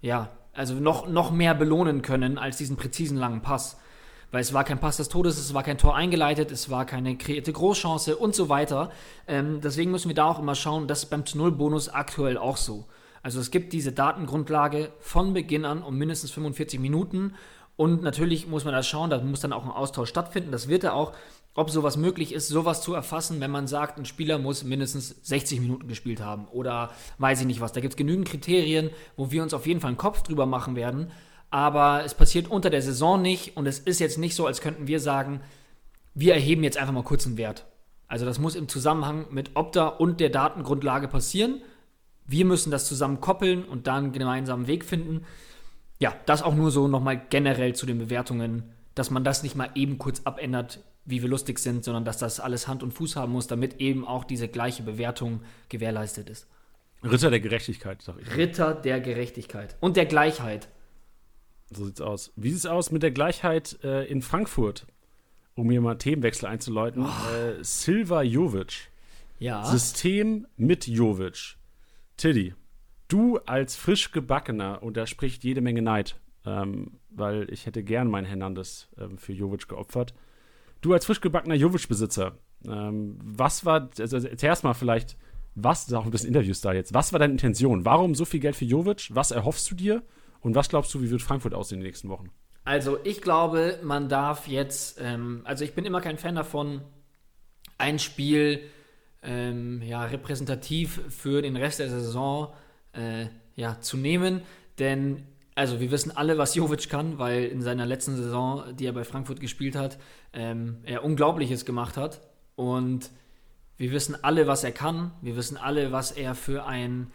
[0.00, 3.76] ja, also noch, noch mehr belohnen können als diesen präzisen langen Pass
[4.30, 7.16] weil es war kein Pass des Todes, es war kein Tor eingeleitet, es war keine
[7.16, 8.90] kreierte Großchance und so weiter.
[9.26, 12.36] Ähm, deswegen müssen wir da auch immer schauen, das ist beim zu Null Bonus aktuell
[12.36, 12.86] auch so.
[13.22, 17.34] Also es gibt diese Datengrundlage von Beginn an um mindestens 45 Minuten
[17.76, 20.50] und natürlich muss man da schauen, da muss dann auch ein Austausch stattfinden.
[20.50, 21.12] Das wird ja auch,
[21.54, 25.60] ob sowas möglich ist, sowas zu erfassen, wenn man sagt, ein Spieler muss mindestens 60
[25.60, 27.72] Minuten gespielt haben oder weiß ich nicht was.
[27.72, 30.76] Da gibt es genügend Kriterien, wo wir uns auf jeden Fall einen Kopf drüber machen
[30.76, 31.10] werden
[31.50, 34.86] aber es passiert unter der Saison nicht und es ist jetzt nicht so, als könnten
[34.86, 35.40] wir sagen,
[36.14, 37.66] wir erheben jetzt einfach mal kurz einen Wert.
[38.06, 41.62] Also das muss im Zusammenhang mit Opta und der Datengrundlage passieren.
[42.26, 45.24] Wir müssen das zusammen koppeln und dann einen gemeinsamen Weg finden.
[45.98, 49.70] Ja, das auch nur so nochmal generell zu den Bewertungen, dass man das nicht mal
[49.74, 53.32] eben kurz abändert, wie wir lustig sind, sondern dass das alles Hand und Fuß haben
[53.32, 56.46] muss, damit eben auch diese gleiche Bewertung gewährleistet ist.
[57.02, 58.36] Ritter der Gerechtigkeit, sag ich.
[58.36, 60.68] Ritter der Gerechtigkeit und der Gleichheit.
[61.70, 62.32] So sieht's aus.
[62.36, 64.86] Wie sieht's aus mit der Gleichheit äh, in Frankfurt?
[65.54, 67.04] Um hier mal Themenwechsel einzuläuten.
[67.04, 67.34] Oh.
[67.34, 68.90] Äh, Silva Jovic.
[69.38, 69.64] Ja.
[69.64, 71.56] System mit Jovic.
[72.16, 72.54] Tiddy,
[73.06, 78.08] du als frisch gebackener, und da spricht jede Menge Neid, ähm, weil ich hätte gern
[78.08, 80.14] meinen Hernandez ähm, für Jovic geopfert.
[80.80, 85.16] Du als frisch gebackener Jovic-Besitzer, ähm, was war, also zuerst mal vielleicht,
[85.54, 87.84] was, das ist auch ein bisschen Interviews da jetzt, was war deine Intention?
[87.84, 89.08] Warum so viel Geld für Jovic?
[89.10, 90.02] Was erhoffst du dir?
[90.40, 92.30] Und was glaubst du, wie wird Frankfurt aussehen in den nächsten Wochen?
[92.64, 96.82] Also ich glaube, man darf jetzt, ähm, also ich bin immer kein Fan davon,
[97.78, 98.60] ein Spiel
[99.22, 102.52] ähm, ja, repräsentativ für den Rest der Saison
[102.92, 104.42] äh, ja, zu nehmen.
[104.78, 108.92] Denn, also wir wissen alle, was Jovic kann, weil in seiner letzten Saison, die er
[108.92, 109.98] bei Frankfurt gespielt hat,
[110.32, 112.20] ähm, er Unglaubliches gemacht hat.
[112.54, 113.10] Und
[113.76, 115.12] wir wissen alle, was er kann.
[115.22, 117.10] Wir wissen alle, was er für ein,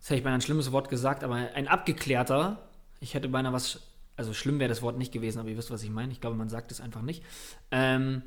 [0.00, 2.58] jetzt hätte ich beinahe ein schlimmes Wort gesagt, aber ein abgeklärter,
[3.00, 3.80] ich hätte beinahe was,
[4.16, 6.10] also schlimm wäre das Wort nicht gewesen, aber ihr wisst, was ich meine.
[6.10, 7.22] Ich glaube, man sagt es einfach nicht.
[7.70, 8.22] Ähm,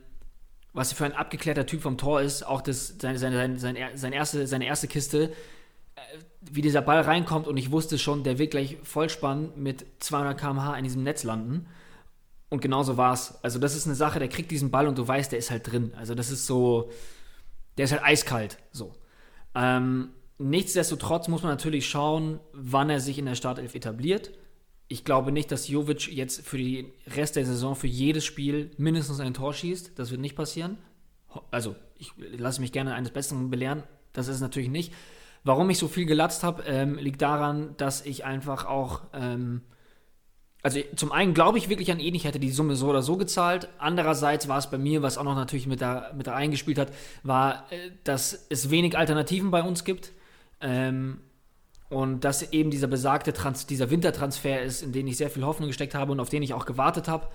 [0.72, 4.46] was für ein abgeklärter Typ vom Tor ist, auch das, seine, seine, seine, seine, erste,
[4.46, 5.32] seine erste Kiste,
[5.96, 6.02] äh,
[6.42, 10.78] wie dieser Ball reinkommt und ich wusste schon, der wird gleich Vollspann mit 200 km/h
[10.78, 11.68] in diesem Netz landen.
[12.50, 13.44] Und genauso war es.
[13.44, 15.72] Also, das ist eine Sache, der kriegt diesen Ball und du weißt, der ist halt
[15.72, 15.92] drin.
[15.98, 16.92] Also, das ist so,
[17.78, 18.60] der ist halt eiskalt.
[18.72, 18.94] So.
[19.56, 24.32] Ähm, nichtsdestotrotz muss man natürlich schauen, wann er sich in der Startelf etabliert.
[24.88, 29.20] Ich glaube nicht, dass Jovic jetzt für den Rest der Saison für jedes Spiel mindestens
[29.20, 29.98] ein Tor schießt.
[29.98, 30.78] Das wird nicht passieren.
[31.52, 33.84] Also, ich lasse mich gerne eines Besseren belehren.
[34.12, 34.94] Das ist natürlich nicht.
[35.44, 39.02] Warum ich so viel gelatzt habe, ähm, liegt daran, dass ich einfach auch.
[39.14, 39.62] Ähm,
[40.62, 43.18] also zum einen glaube ich wirklich an ihn, ich hätte die Summe so oder so
[43.18, 43.68] gezahlt.
[43.80, 46.88] Andererseits war es bei mir, was auch noch natürlich mit da, mit da eingespielt hat,
[47.24, 50.14] war, äh, dass es wenig Alternativen bei uns gibt.
[50.64, 51.20] Ähm,
[51.90, 55.68] und dass eben dieser besagte Trans dieser Wintertransfer ist, in den ich sehr viel Hoffnung
[55.68, 57.28] gesteckt habe und auf den ich auch gewartet habe.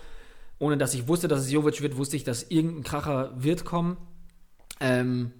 [0.58, 3.96] Ohne dass ich wusste, dass es Jovic wird, wusste ich, dass irgendein Kracher wird kommen.
[4.80, 5.30] Ähm,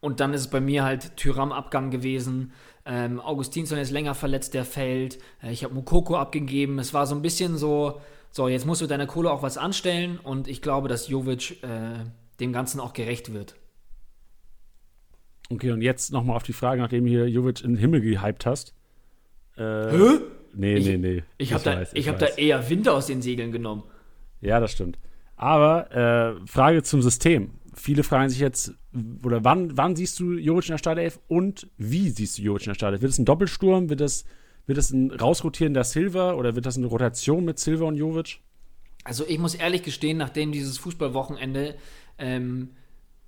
[0.00, 2.52] und dann ist es bei mir halt Tyram-Abgang gewesen.
[2.86, 5.18] Ähm, Augustinsson ist länger verletzt, der fällt.
[5.42, 6.78] Äh, ich habe Mukoko abgegeben.
[6.78, 9.58] Es war so ein bisschen so, so, jetzt musst du mit deiner Kohle auch was
[9.58, 10.18] anstellen.
[10.18, 12.04] Und ich glaube, dass Jovic äh,
[12.40, 13.56] dem Ganzen auch gerecht wird.
[15.52, 18.46] Okay, und jetzt nochmal auf die Frage, nachdem du hier Jovic in den Himmel gehypt
[18.46, 18.72] hast.
[19.56, 20.18] Äh, Hä?
[20.54, 21.22] Nee, ich, nee, nee.
[21.38, 23.82] Ich habe da, ich hab da eher Winter aus den Segeln genommen.
[24.40, 24.98] Ja, das stimmt.
[25.36, 27.50] Aber äh, Frage zum System.
[27.74, 28.74] Viele fragen sich jetzt,
[29.24, 32.70] oder wann, wann siehst du Jovic in der Startelf und wie siehst du Jovic in
[32.70, 33.02] der Startelf?
[33.02, 33.90] Wird es ein Doppelsturm?
[33.90, 34.24] Wird es,
[34.66, 38.40] wird es ein Rausrotieren der Silva oder wird das eine Rotation mit Silva und Jovic?
[39.04, 41.74] Also ich muss ehrlich gestehen, nachdem dieses Fußballwochenende
[42.18, 42.70] ähm,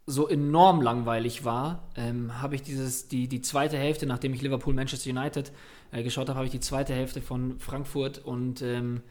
[0.06, 4.74] so enorm langweilig war, ähm, habe ich dieses, die, die zweite Hälfte, nachdem ich Liverpool
[4.74, 5.52] Manchester United
[5.92, 9.02] äh, geschaut habe, habe ich die zweite Hälfte von Frankfurt und ähm,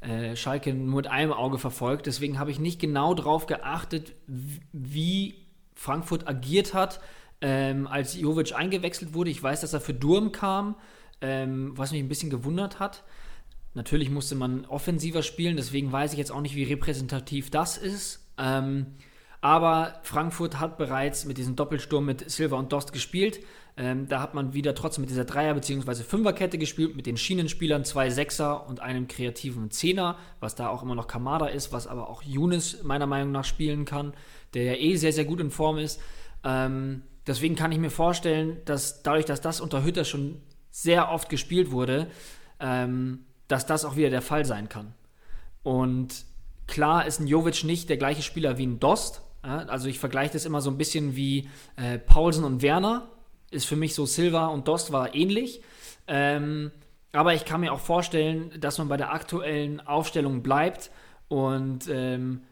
[0.00, 2.06] äh, Schalke nur mit einem Auge verfolgt.
[2.06, 4.14] Deswegen habe ich nicht genau darauf geachtet,
[4.72, 7.00] wie Frankfurt agiert hat,
[7.40, 9.30] ähm, als Jovic eingewechselt wurde.
[9.30, 10.74] Ich weiß, dass er für Durm kam,
[11.20, 13.04] ähm, was mich ein bisschen gewundert hat.
[13.74, 18.26] Natürlich musste man offensiver spielen, deswegen weiß ich jetzt auch nicht, wie repräsentativ das ist.
[18.36, 18.86] Ähm,
[19.40, 23.40] aber Frankfurt hat bereits mit diesem Doppelsturm mit Silva und Dost gespielt.
[23.76, 26.02] Ähm, da hat man wieder trotzdem mit dieser Dreier- bzw.
[26.02, 30.94] Fünferkette gespielt, mit den Schienenspielern, zwei Sechser und einem kreativen Zehner, was da auch immer
[30.94, 34.12] noch Kamada ist, was aber auch Younes meiner Meinung nach spielen kann,
[34.52, 36.00] der ja eh sehr, sehr gut in Form ist.
[36.44, 41.30] Ähm, deswegen kann ich mir vorstellen, dass dadurch, dass das unter Hütter schon sehr oft
[41.30, 42.08] gespielt wurde,
[42.58, 44.92] ähm, dass das auch wieder der Fall sein kann.
[45.62, 46.26] Und
[46.66, 50.44] klar ist ein Jovic nicht der gleiche Spieler wie ein Dost, also ich vergleiche das
[50.44, 53.08] immer so ein bisschen wie äh, Paulsen und Werner.
[53.50, 55.62] Ist für mich so Silva und Dost war ähnlich.
[56.06, 56.70] Ähm,
[57.12, 60.90] aber ich kann mir auch vorstellen, dass man bei der aktuellen Aufstellung bleibt
[61.28, 62.42] und ähm,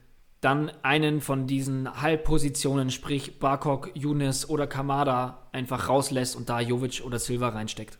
[0.40, 7.03] dann einen von diesen Halbpositionen, sprich Barkok, Younes oder Kamada, einfach rauslässt und da Jovic
[7.05, 7.98] oder Silva reinsteckt.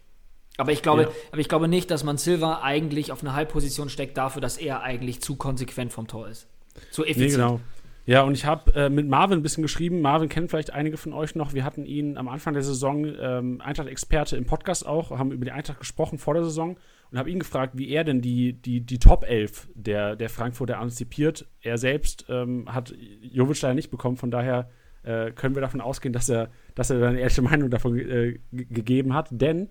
[0.57, 1.09] Aber ich glaube, ja.
[1.31, 4.83] aber ich glaube nicht, dass man Silva eigentlich auf eine Halbposition steckt, dafür, dass er
[4.83, 6.48] eigentlich zu konsequent vom Tor ist.
[6.90, 7.31] Zu effizient.
[7.31, 7.61] Nee, genau.
[8.09, 10.01] Ja, und ich habe äh, mit Marvin ein bisschen geschrieben.
[10.01, 11.53] Marvin kennt vielleicht einige von euch noch.
[11.53, 15.53] Wir hatten ihn am Anfang der Saison, ähm, Eintracht-Experte im Podcast auch, haben über die
[15.53, 16.79] Eintracht gesprochen vor der Saison
[17.11, 20.79] und habe ihn gefragt, wie er denn die, die, die Top 11 der, der Frankfurter
[20.79, 21.47] antizipiert.
[21.61, 24.71] Er selbst ähm, hat Jovic leider nicht bekommen, von daher
[25.03, 29.12] äh, können wir davon ausgehen, dass er, dass er eine ehrliche Meinung davon äh, gegeben
[29.12, 29.68] hat, denn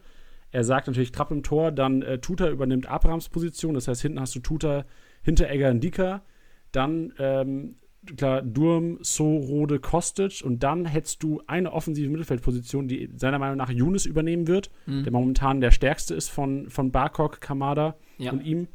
[0.51, 4.19] er sagt natürlich Trapp im Tor, dann äh, Tuta übernimmt Abrahams Position, das heißt, hinten
[4.19, 4.85] hast du Tuta,
[5.23, 6.21] Hinteregger, Ndika,
[6.71, 7.77] dann ähm,
[8.15, 13.57] klar, Durm, So, Rode, Kostic und dann hättest du eine offensive Mittelfeldposition, die seiner Meinung
[13.57, 15.03] nach Younes übernehmen wird, mhm.
[15.03, 18.31] der momentan der stärkste ist von, von Barkok, Kamada ja.
[18.31, 18.67] und ihm.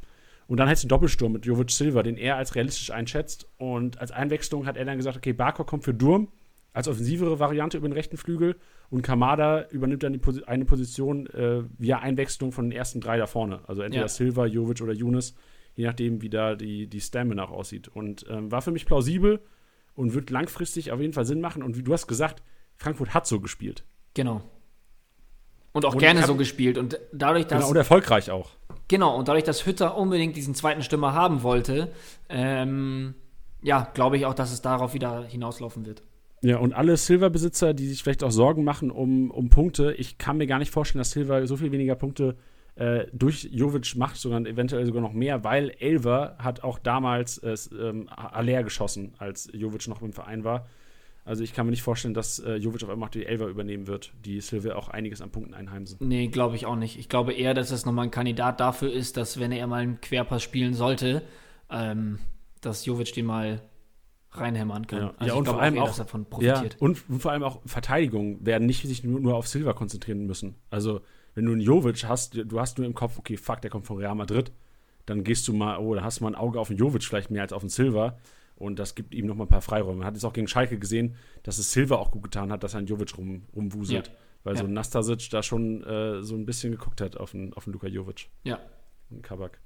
[0.48, 3.48] Und dann hättest du Doppelsturm mit Jovic Silva, den er als realistisch einschätzt.
[3.56, 6.28] Und als Einwechslung hat er dann gesagt, okay, Barkok kommt für Durm
[6.72, 8.56] als offensivere Variante über den rechten Flügel
[8.90, 13.26] und Kamada übernimmt dann Pos eine Position äh, via Einwechslung von den ersten drei da
[13.26, 13.60] vorne.
[13.66, 14.08] Also entweder ja.
[14.08, 15.34] Silva, Jovic oder Younes
[15.74, 17.88] je nachdem, wie da die, die Stamina aussieht.
[17.88, 19.40] Und ähm, war für mich plausibel
[19.94, 21.62] und wird langfristig auf jeden Fall Sinn machen.
[21.62, 22.42] Und wie du hast gesagt,
[22.76, 23.84] Frankfurt hat so gespielt.
[24.14, 24.42] Genau.
[25.72, 26.76] Und auch und gerne so gespielt.
[26.76, 27.60] Und dadurch, dass.
[27.60, 28.50] Genau, und erfolgreich auch.
[28.88, 31.90] Genau, und dadurch, dass Hütter unbedingt diesen zweiten Stürmer haben wollte,
[32.28, 33.14] ähm,
[33.62, 36.02] ja, glaube ich auch, dass es darauf wieder hinauslaufen wird.
[36.42, 40.36] Ja, und alle Silver-Besitzer, die sich vielleicht auch Sorgen machen um, um Punkte, ich kann
[40.36, 42.51] mir gar nicht vorstellen, dass Silver so viel weniger Punkte äh,
[43.12, 48.08] durch Jovic macht, sondern eventuell sogar noch mehr, weil Elver hat auch damals äh, ähm,
[48.08, 50.66] Aller geschossen, als Jovic noch im Verein war.
[51.24, 54.12] Also ich kann mir nicht vorstellen, dass äh, Jovic auf einmal die Elver übernehmen wird,
[54.24, 55.98] die Silver auch einiges an Punkten einheimsen.
[56.00, 56.98] Nee, glaube ich auch nicht.
[56.98, 60.00] Ich glaube eher, dass das nochmal ein Kandidat dafür ist, dass wenn er mal einen
[60.00, 61.22] Querpass spielen sollte,
[61.70, 62.18] ähm,
[62.60, 63.62] dass Jovic den mal
[64.32, 64.98] reinhämmern kann.
[64.98, 66.74] Ja, also ja und vor allem auch, auch davon profitiert.
[66.74, 70.56] Ja, und, vor allem auch Verteidigung werden nicht sich nur, nur auf Silva konzentrieren müssen.
[70.70, 71.02] Also
[71.34, 73.96] wenn du einen Jovic hast, du hast nur im Kopf, okay, fuck, der kommt von
[73.96, 74.52] Real Madrid,
[75.06, 77.30] dann gehst du mal, oh, da hast du mal ein Auge auf den Jovic vielleicht
[77.30, 78.18] mehr als auf den Silva
[78.56, 79.98] und das gibt ihm noch mal ein paar Freiräume.
[79.98, 82.74] Man hat jetzt auch gegen Schalke gesehen, dass es Silva auch gut getan hat, dass
[82.74, 84.08] er einen Jovic rum, rumwuselt.
[84.08, 84.14] Ja.
[84.44, 84.62] Weil ja.
[84.62, 87.86] so Nastasic da schon äh, so ein bisschen geguckt hat auf den, auf den Luka
[87.86, 88.28] Jovic.
[88.44, 88.60] Ja.
[89.10, 89.60] Und Kabak.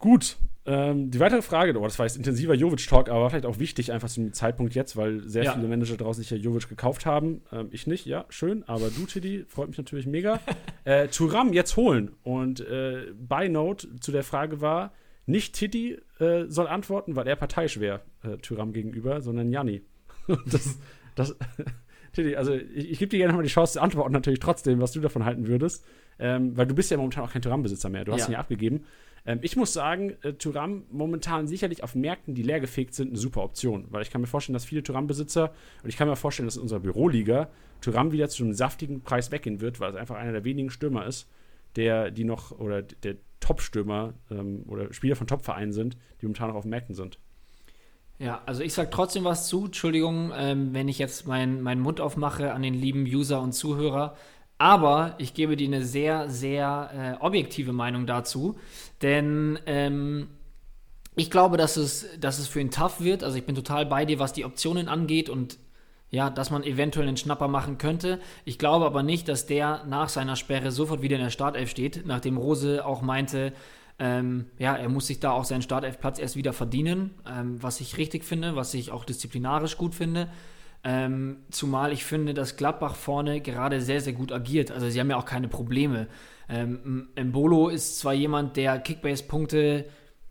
[0.00, 3.92] Gut, ähm, die weitere Frage, oh, das war jetzt intensiver Jovic-Talk, aber vielleicht auch wichtig
[3.92, 5.52] einfach zum Zeitpunkt jetzt, weil sehr ja.
[5.52, 7.42] viele Manager draußen sich ja Jovic gekauft haben.
[7.52, 10.40] Ähm, ich nicht, ja, schön, aber du, Tiddy, freut mich natürlich mega.
[10.84, 12.12] äh, Turam jetzt holen.
[12.22, 14.92] Und äh, by Note zu der Frage war,
[15.26, 19.82] nicht Tiddy äh, soll antworten, weil er parteiisch wäre, äh, Tyram gegenüber, sondern Janni.
[20.46, 20.78] das,
[21.14, 21.36] das,
[22.14, 24.92] Tiddy, also ich, ich gebe dir gerne mal die Chance zu antworten, natürlich trotzdem, was
[24.92, 25.84] du davon halten würdest.
[26.18, 28.04] Ähm, weil du bist ja momentan auch kein Tyram-Besitzer mehr.
[28.04, 28.28] Du hast ja.
[28.28, 28.84] ihn ja abgegeben.
[29.26, 33.42] Ähm, ich muss sagen, äh, Tyram momentan sicherlich auf Märkten, die leergefegt sind, eine super
[33.42, 33.86] Option.
[33.90, 35.52] Weil ich kann mir vorstellen, dass viele Tyram-Besitzer,
[35.82, 37.48] und ich kann mir vorstellen, dass in unserer Büroliga
[37.80, 41.06] Tyram wieder zu einem saftigen Preis weggehen wird, weil es einfach einer der wenigen Stürmer
[41.06, 41.28] ist,
[41.76, 46.56] der die noch, oder der Top-Stürmer ähm, oder Spieler von Top-Vereinen sind, die momentan noch
[46.56, 47.18] auf Märkten sind.
[48.18, 49.64] Ja, also ich sage trotzdem was zu.
[49.64, 54.14] Entschuldigung, ähm, wenn ich jetzt meinen mein Mund aufmache an den lieben User und Zuhörer.
[54.60, 58.58] Aber ich gebe dir eine sehr, sehr äh, objektive Meinung dazu.
[59.00, 60.28] Denn ähm,
[61.16, 63.24] ich glaube, dass es, dass es für ihn tough wird.
[63.24, 65.58] Also ich bin total bei dir, was die Optionen angeht und
[66.10, 68.20] ja, dass man eventuell einen Schnapper machen könnte.
[68.44, 72.04] Ich glaube aber nicht, dass der nach seiner Sperre sofort wieder in der Startelf steht,
[72.04, 73.54] nachdem Rose auch meinte,
[73.98, 77.96] ähm, ja, er muss sich da auch seinen Startelfplatz erst wieder verdienen, ähm, was ich
[77.96, 80.28] richtig finde, was ich auch disziplinarisch gut finde.
[80.82, 84.70] Ähm, zumal ich finde, dass Gladbach vorne gerade sehr, sehr gut agiert.
[84.70, 86.06] Also sie haben ja auch keine Probleme.
[86.48, 89.84] Ähm, Mbolo ist zwar jemand, der Kickbase-Punkte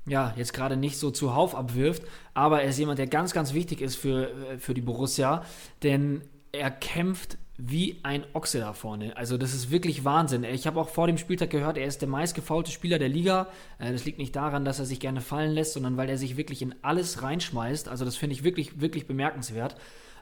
[0.07, 3.81] ja, jetzt gerade nicht so zuhauf abwirft, aber er ist jemand, der ganz, ganz wichtig
[3.81, 5.43] ist für, äh, für die Borussia,
[5.83, 9.17] denn er kämpft wie ein Ochse da vorne.
[9.17, 10.45] Also das ist wirklich Wahnsinn.
[10.45, 13.47] Ich habe auch vor dem Spieltag gehört, er ist der meistgefaulte Spieler der Liga.
[13.77, 16.37] Äh, das liegt nicht daran, dass er sich gerne fallen lässt, sondern weil er sich
[16.37, 17.89] wirklich in alles reinschmeißt.
[17.89, 19.75] Also das finde ich wirklich, wirklich bemerkenswert.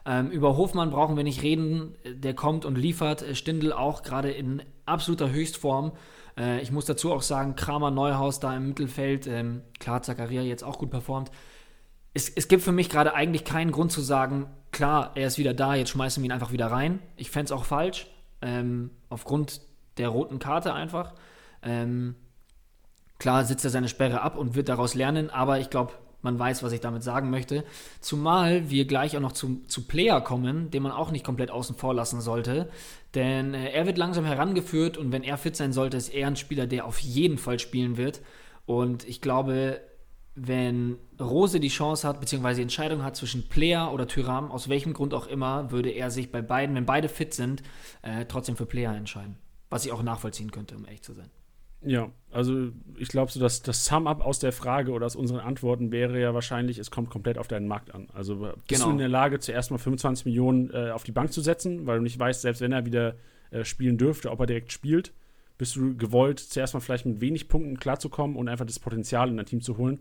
[0.08, 1.94] Ähm, über Hofmann brauchen wir nicht reden.
[2.06, 3.20] Der kommt und liefert.
[3.20, 5.92] Äh, Stindl auch gerade in absoluter Höchstform.
[6.38, 9.26] Äh, ich muss dazu auch sagen, Kramer Neuhaus da im Mittelfeld.
[9.26, 11.30] Ähm, klar, Zakaria jetzt auch gut performt.
[12.14, 15.52] Es, es gibt für mich gerade eigentlich keinen Grund zu sagen, klar, er ist wieder
[15.52, 17.00] da, jetzt schmeißen wir ihn einfach wieder rein.
[17.16, 18.06] Ich fände es auch falsch.
[18.40, 19.60] Ähm, aufgrund
[19.98, 21.12] der roten Karte einfach.
[21.62, 22.14] Ähm,
[23.18, 26.62] klar sitzt er seine Sperre ab und wird daraus lernen, aber ich glaube, man weiß,
[26.62, 27.64] was ich damit sagen möchte.
[28.00, 31.76] Zumal wir gleich auch noch zu, zu Player kommen, den man auch nicht komplett außen
[31.76, 32.68] vor lassen sollte.
[33.14, 36.36] Denn äh, er wird langsam herangeführt und wenn er fit sein sollte, ist er ein
[36.36, 38.20] Spieler, der auf jeden Fall spielen wird.
[38.66, 39.80] Und ich glaube,
[40.34, 44.92] wenn Rose die Chance hat, beziehungsweise die Entscheidung hat zwischen Player oder Tyram, aus welchem
[44.92, 47.62] Grund auch immer, würde er sich bei beiden, wenn beide fit sind,
[48.02, 49.36] äh, trotzdem für Player entscheiden.
[49.70, 51.30] Was ich auch nachvollziehen könnte, um ehrlich zu sein.
[51.80, 55.92] Ja, also ich glaube so, dass das Sum-up aus der Frage oder aus unseren Antworten
[55.92, 58.08] wäre ja wahrscheinlich, es kommt komplett auf deinen Markt an.
[58.12, 58.86] Also bist genau.
[58.86, 61.98] du in der Lage, zuerst mal 25 Millionen äh, auf die Bank zu setzen, weil
[61.98, 63.14] du nicht weißt, selbst wenn er wieder
[63.50, 65.12] äh, spielen dürfte, ob er direkt spielt,
[65.56, 69.36] bist du gewollt, zuerst mal vielleicht mit wenig Punkten klarzukommen und einfach das Potenzial in
[69.36, 70.00] dein Team zu holen.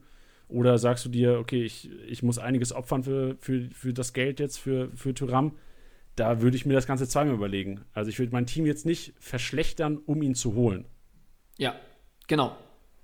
[0.50, 4.40] Oder sagst du dir, okay, ich, ich muss einiges opfern für, für, für das Geld
[4.40, 5.54] jetzt, für, für Tyram.
[6.16, 7.82] Da würde ich mir das Ganze zweimal überlegen.
[7.94, 10.86] Also ich würde mein Team jetzt nicht verschlechtern, um ihn zu holen.
[11.58, 11.76] Ja,
[12.28, 12.56] genau.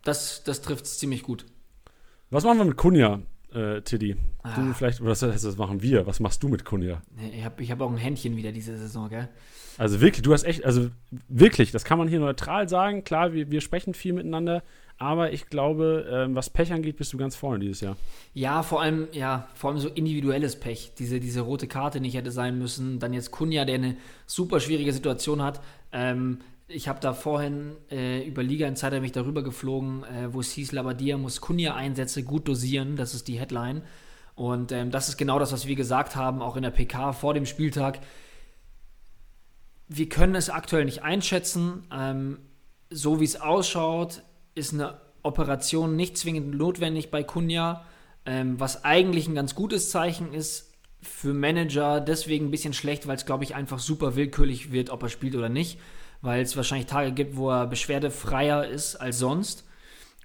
[0.03, 1.45] Das, das trifft es ziemlich gut.
[2.29, 3.21] Was machen wir mit Kunja,
[3.53, 4.15] äh, Tiddy?
[4.41, 4.55] Ah.
[4.55, 6.07] Du vielleicht, oder das, das machen wir.
[6.07, 7.01] Was machst du mit Kunja?
[7.31, 9.29] Ich habe ich hab auch ein Händchen wieder diese Saison, gell?
[9.77, 10.89] Also wirklich, du hast echt, also
[11.29, 13.03] wirklich, das kann man hier neutral sagen.
[13.03, 14.61] Klar, wir, wir sprechen viel miteinander,
[14.97, 17.97] aber ich glaube, ähm, was Pech angeht, bist du ganz vorne dieses Jahr.
[18.33, 20.93] Ja, vor allem, ja, vor allem so individuelles Pech.
[20.99, 22.99] Diese, diese rote Karte nicht hätte sein müssen.
[22.99, 25.61] Dann jetzt Kunja, der eine super schwierige Situation hat.
[25.91, 26.39] Ähm,
[26.73, 30.71] ich habe da vorhin äh, über Liga Insider mich darüber geflogen, äh, wo es hieß,
[30.71, 32.95] Labadia muss Kunja-Einsätze gut dosieren.
[32.95, 33.83] Das ist die Headline.
[34.35, 37.33] Und ähm, das ist genau das, was wir gesagt haben, auch in der PK vor
[37.33, 37.99] dem Spieltag.
[39.87, 41.85] wir können es aktuell nicht einschätzen.
[41.91, 42.39] Ähm,
[42.89, 44.23] so wie es ausschaut,
[44.55, 47.85] ist eine Operation nicht zwingend notwendig bei Kunja,
[48.25, 50.71] ähm, was eigentlich ein ganz gutes Zeichen ist.
[51.01, 55.03] Für Manager deswegen ein bisschen schlecht, weil es, glaube ich, einfach super willkürlich wird, ob
[55.03, 55.79] er spielt oder nicht.
[56.23, 59.65] Weil es wahrscheinlich Tage gibt, wo er beschwerdefreier ist als sonst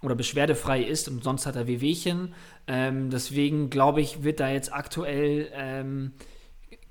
[0.01, 2.33] oder beschwerdefrei ist und sonst hat er Wehwehchen.
[2.67, 6.13] Ähm, deswegen glaube ich, wird da jetzt aktuell ähm,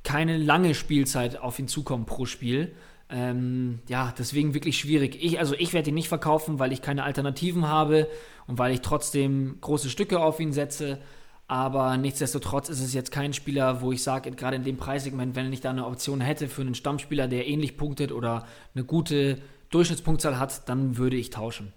[0.04, 2.76] keine lange Spielzeit auf ihn zukommen pro Spiel.
[3.10, 5.18] Ähm, ja, deswegen wirklich schwierig.
[5.22, 8.10] Ich, also ich werde ihn nicht verkaufen, weil ich keine Alternativen habe
[8.46, 11.00] und weil ich trotzdem große Stücke auf ihn setze.
[11.48, 15.52] Aber nichtsdestotrotz ist es jetzt kein Spieler, wo ich sage, gerade in dem Preissegment, wenn
[15.54, 19.38] ich da eine Option hätte für einen Stammspieler, der ähnlich punktet oder eine gute
[19.70, 21.72] Durchschnittspunktzahl hat, dann würde ich tauschen.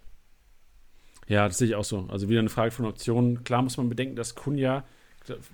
[1.28, 2.06] Ja, das sehe ich auch so.
[2.08, 3.44] Also wieder eine Frage von Optionen.
[3.44, 4.84] Klar muss man bedenken, dass Kunja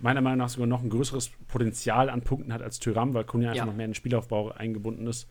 [0.01, 3.51] meiner Meinung nach sogar noch ein größeres Potenzial an Punkten hat als Tyram, weil Kunja
[3.51, 5.29] einfach noch mehr in den Spielaufbau eingebunden ist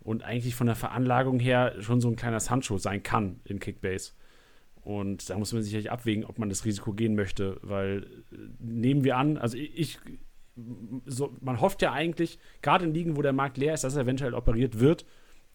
[0.00, 4.12] und eigentlich von der Veranlagung her schon so ein kleiner Sancho sein kann in Kickbase.
[4.82, 9.04] Und da muss man sicherlich abwägen, ob man das Risiko gehen möchte, weil äh, nehmen
[9.04, 9.98] wir an, also ich,
[11.06, 14.02] so, man hofft ja eigentlich, gerade in Ligen, wo der Markt leer ist, dass er
[14.02, 15.04] eventuell operiert wird.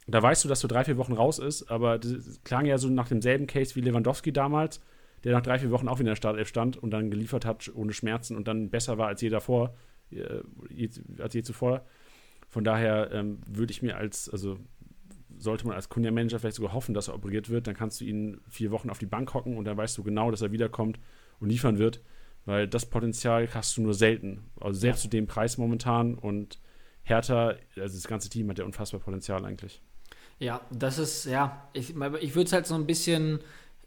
[0.07, 2.89] Da weißt du, dass du drei, vier Wochen raus ist, aber das klang ja so
[2.89, 4.81] nach demselben Case wie Lewandowski damals,
[5.23, 7.71] der nach drei, vier Wochen auch wieder in der Startelf stand und dann geliefert hat
[7.73, 9.75] ohne Schmerzen und dann besser war als je davor,
[10.11, 10.41] äh,
[11.19, 11.85] als je zuvor.
[12.49, 14.59] Von daher ähm, würde ich mir als, also
[15.43, 18.41] sollte man als Kunja-Manager vielleicht sogar hoffen, dass er operiert wird, dann kannst du ihn
[18.49, 20.99] vier Wochen auf die Bank hocken und dann weißt du genau, dass er wiederkommt
[21.39, 22.01] und liefern wird,
[22.45, 24.49] weil das Potenzial hast du nur selten.
[24.59, 25.03] Also selbst ja.
[25.03, 26.59] zu dem Preis momentan und
[27.03, 29.81] Hertha, also das ganze Team hat ja unfassbar Potenzial eigentlich.
[30.39, 33.39] Ja, das ist, ja, ich, ich würde es halt so ein bisschen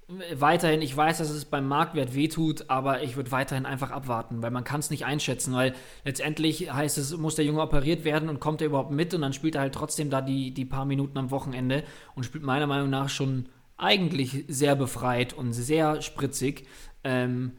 [0.08, 4.52] weiterhin, ich weiß, dass es beim Marktwert wehtut, aber ich würde weiterhin einfach abwarten, weil
[4.52, 8.38] man kann es nicht einschätzen, weil letztendlich heißt es, muss der Junge operiert werden und
[8.38, 11.18] kommt er überhaupt mit und dann spielt er halt trotzdem da die, die paar Minuten
[11.18, 11.82] am Wochenende
[12.14, 16.66] und spielt meiner Meinung nach schon eigentlich sehr befreit und sehr spritzig,
[17.02, 17.52] ähm,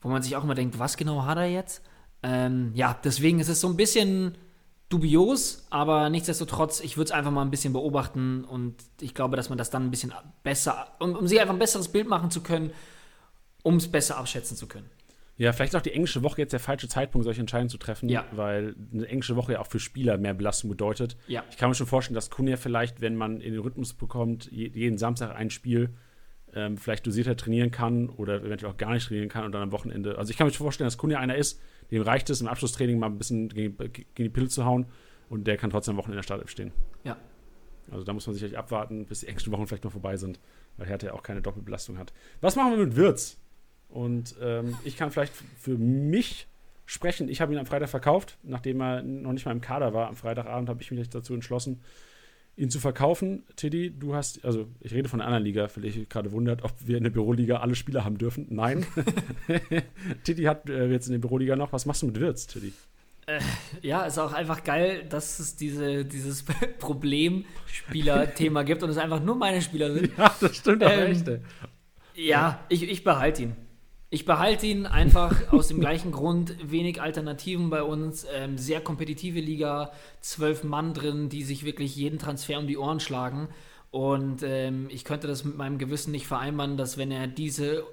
[0.00, 1.82] wo man sich auch immer denkt, was genau hat er jetzt?
[2.22, 4.36] Ähm, ja, deswegen ist es so ein bisschen
[4.88, 9.48] dubios, aber nichtsdestotrotz, ich würde es einfach mal ein bisschen beobachten und ich glaube, dass
[9.48, 12.42] man das dann ein bisschen besser, um, um sich einfach ein besseres Bild machen zu
[12.42, 12.72] können,
[13.62, 14.88] um es besser abschätzen zu können.
[15.36, 18.24] Ja, vielleicht auch die englische Woche jetzt der falsche Zeitpunkt, solche Entscheidungen zu treffen, ja.
[18.32, 21.16] weil eine englische Woche ja auch für Spieler mehr Belastung bedeutet.
[21.28, 21.44] Ja.
[21.50, 24.98] Ich kann mir schon vorstellen, dass Kunja vielleicht, wenn man in den Rhythmus bekommt, jeden
[24.98, 25.90] Samstag ein Spiel,
[26.54, 29.72] ähm, vielleicht dosierter trainieren kann oder eventuell auch gar nicht trainieren kann und dann am
[29.72, 30.18] Wochenende.
[30.18, 33.06] Also ich kann mir vorstellen, dass Kunja einer ist, dem reicht es im Abschlusstraining mal
[33.06, 34.86] ein bisschen gegen, gegen die Pille zu hauen
[35.28, 36.72] und der kann trotzdem am Wochenende in der Startelf stehen.
[37.04, 37.16] Ja.
[37.90, 40.38] Also da muss man sicherlich abwarten, bis die engsten Wochen vielleicht noch vorbei sind,
[40.76, 42.12] weil Hertha ja auch keine Doppelbelastung hat.
[42.40, 43.38] Was machen wir mit Wirtz?
[43.88, 46.46] Und ähm, ich kann vielleicht für mich
[46.84, 47.28] sprechen.
[47.28, 50.08] Ich habe ihn am Freitag verkauft, nachdem er noch nicht mal im Kader war.
[50.08, 51.80] Am Freitagabend habe ich mich dazu entschlossen,
[52.58, 53.44] ihn zu verkaufen.
[53.56, 56.72] Tiddy, du hast, also ich rede von einer anderen Liga, vielleicht ich gerade wundert, ob
[56.84, 58.46] wir in der Büroliga alle Spieler haben dürfen.
[58.50, 58.84] Nein.
[60.24, 61.72] Tiddy hat äh, jetzt in der Büroliga noch.
[61.72, 62.72] Was machst du mit Wirtz, Tiddy?
[63.26, 63.40] Äh,
[63.82, 66.44] ja, ist auch einfach geil, dass es diese, dieses
[66.78, 70.16] Problemspieler-Thema gibt und es einfach nur meine Spieler sind.
[70.16, 71.30] Ja, das stimmt auch ähm, echt.
[72.14, 73.56] Ja, ich, ich behalte ihn.
[74.10, 76.56] Ich behalte ihn einfach aus dem gleichen Grund.
[76.70, 78.26] Wenig Alternativen bei uns.
[78.34, 79.92] Ähm, sehr kompetitive Liga.
[80.20, 83.48] Zwölf Mann drin, die sich wirklich jeden Transfer um die Ohren schlagen.
[83.90, 87.84] Und ähm, ich könnte das mit meinem Gewissen nicht vereinbaren, dass wenn er diese,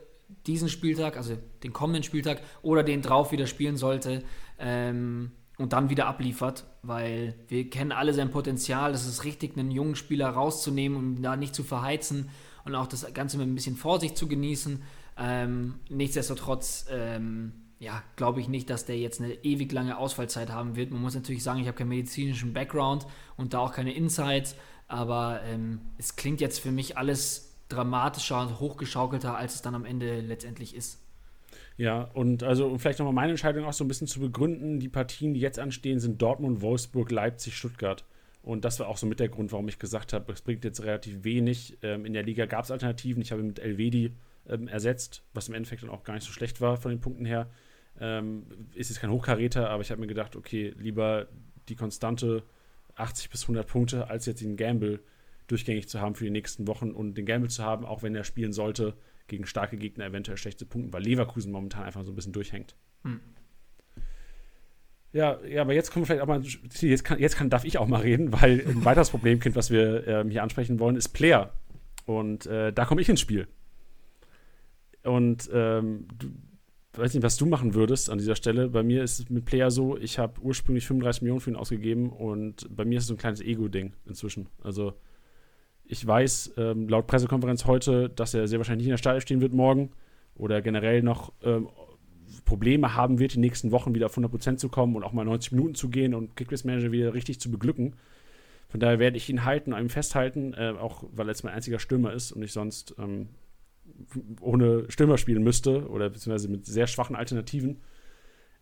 [0.46, 4.24] diesen Spieltag, also den kommenden Spieltag oder den drauf wieder spielen sollte
[4.60, 8.92] ähm, und dann wieder abliefert, weil wir kennen alle sein Potenzial.
[8.92, 12.30] Es ist richtig, einen jungen Spieler rauszunehmen und da nicht zu verheizen
[12.66, 14.82] und auch das Ganze mit ein bisschen Vorsicht zu genießen.
[15.18, 20.76] Ähm, nichtsdestotrotz, ähm, ja, glaube ich nicht, dass der jetzt eine ewig lange Ausfallzeit haben
[20.76, 20.92] wird.
[20.92, 23.06] Man muss natürlich sagen, ich habe keinen medizinischen Background
[23.38, 24.56] und da auch keine Insights,
[24.88, 29.86] aber ähm, es klingt jetzt für mich alles dramatischer und hochgeschaukelter, als es dann am
[29.86, 31.02] Ende letztendlich ist.
[31.78, 34.88] Ja, und also um vielleicht nochmal meine Entscheidung auch so ein bisschen zu begründen, die
[34.88, 38.06] Partien, die jetzt anstehen, sind Dortmund, Wolfsburg, Leipzig, Stuttgart.
[38.44, 40.84] Und das war auch so mit der Grund, warum ich gesagt habe, es bringt jetzt
[40.84, 41.78] relativ wenig.
[41.82, 43.22] Ähm, in der Liga gab es Alternativen.
[43.22, 44.12] Ich habe mit Elvedi
[44.50, 47.26] ähm, ersetzt, was im Endeffekt dann auch gar nicht so schlecht war von den Punkten
[47.26, 47.50] her.
[48.00, 51.28] Ähm, ist jetzt kein Hochkaräter, aber ich habe mir gedacht, okay, lieber
[51.70, 52.44] die konstante
[52.96, 55.00] 80 bis 100 Punkte, als jetzt den Gamble
[55.48, 58.24] durchgängig zu haben für die nächsten Wochen und den Gamble zu haben, auch wenn er
[58.24, 58.96] spielen sollte,
[59.28, 62.76] gegen starke Gegner eventuell schlechte Punkte, weil Leverkusen momentan einfach so ein bisschen durchhängt.
[63.04, 63.20] Hm.
[65.14, 67.78] Ja, ja, aber jetzt kommen wir vielleicht auch mal, jetzt, kann, jetzt kann, darf ich
[67.78, 71.54] auch mal reden, weil ein weiteres Problemkind, was wir ähm, hier ansprechen wollen, ist Player.
[72.06, 73.48] Und äh, da komme ich ins Spiel.
[75.06, 76.28] Und ähm, du,
[76.98, 78.70] weiß nicht, was du machen würdest an dieser Stelle.
[78.70, 82.10] Bei mir ist es mit Player so, ich habe ursprünglich 35 Millionen für ihn ausgegeben
[82.10, 84.48] und bei mir ist es so ein kleines Ego-Ding inzwischen.
[84.64, 84.94] Also
[85.84, 89.42] ich weiß ähm, laut Pressekonferenz heute, dass er sehr wahrscheinlich nicht in der Startelf stehen
[89.42, 89.92] wird morgen
[90.36, 91.70] oder generell noch ähm,
[92.44, 95.52] Probleme haben wird, die nächsten Wochen wieder auf 100% zu kommen und auch mal 90
[95.52, 97.96] Minuten zu gehen und Kickbase Manager wieder richtig zu beglücken.
[98.68, 101.54] Von daher werde ich ihn halten, an ihm festhalten, äh, auch weil er jetzt mein
[101.54, 103.30] einziger Stürmer ist und ich sonst ähm,
[104.42, 107.82] ohne Stürmer spielen müsste oder beziehungsweise mit sehr schwachen Alternativen.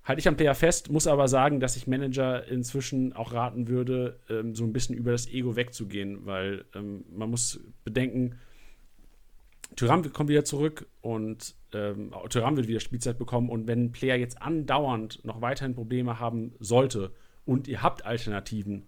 [0.04, 4.20] Halte ich am Player fest, muss aber sagen, dass ich Manager inzwischen auch raten würde,
[4.30, 8.36] ähm, so ein bisschen über das Ego wegzugehen, weil ähm, man muss bedenken,
[9.76, 14.18] Tyram kommt wieder zurück und ähm, Tyram wird wieder Spielzeit bekommen und wenn ein Player
[14.18, 17.12] jetzt andauernd noch weiterhin Probleme haben sollte
[17.46, 18.86] und ihr habt Alternativen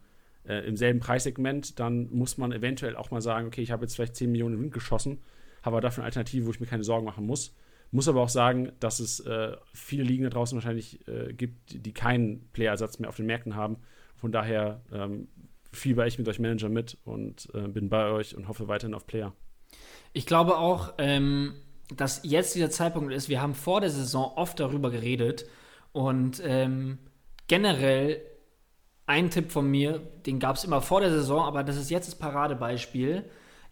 [0.48, 3.96] äh, im selben Preissegment, dann muss man eventuell auch mal sagen, okay, ich habe jetzt
[3.96, 5.20] vielleicht 10 Millionen in Wind geschossen,
[5.66, 7.56] habe aber dafür eine Alternative, wo ich mir keine Sorgen machen muss.
[7.92, 11.94] Muss aber auch sagen, dass es äh, viele Ligen da draußen wahrscheinlich äh, gibt, die
[11.94, 13.78] keinen Playerersatz mehr auf den Märkten haben.
[14.16, 15.28] Von daher ähm,
[15.72, 19.08] fieber ich mit euch Manager mit und äh, bin bei euch und hoffe weiterhin auf
[19.08, 19.34] Player.
[20.14, 21.54] Ich glaube auch, ähm,
[21.96, 25.46] dass jetzt dieser Zeitpunkt ist, wir haben vor der Saison oft darüber geredet
[25.92, 26.98] und ähm,
[27.48, 28.22] generell
[29.06, 32.08] ein Tipp von mir, den gab es immer vor der Saison, aber das ist jetzt
[32.08, 33.26] das Paradebeispiel.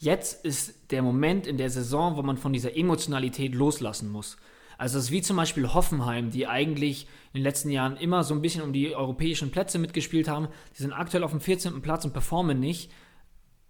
[0.03, 4.35] Jetzt ist der Moment in der Saison, wo man von dieser Emotionalität loslassen muss.
[4.77, 8.33] Also es ist wie zum Beispiel Hoffenheim, die eigentlich in den letzten Jahren immer so
[8.33, 10.49] ein bisschen um die europäischen Plätze mitgespielt haben.
[10.73, 11.81] Die sind aktuell auf dem 14.
[11.81, 12.91] Platz und performen nicht.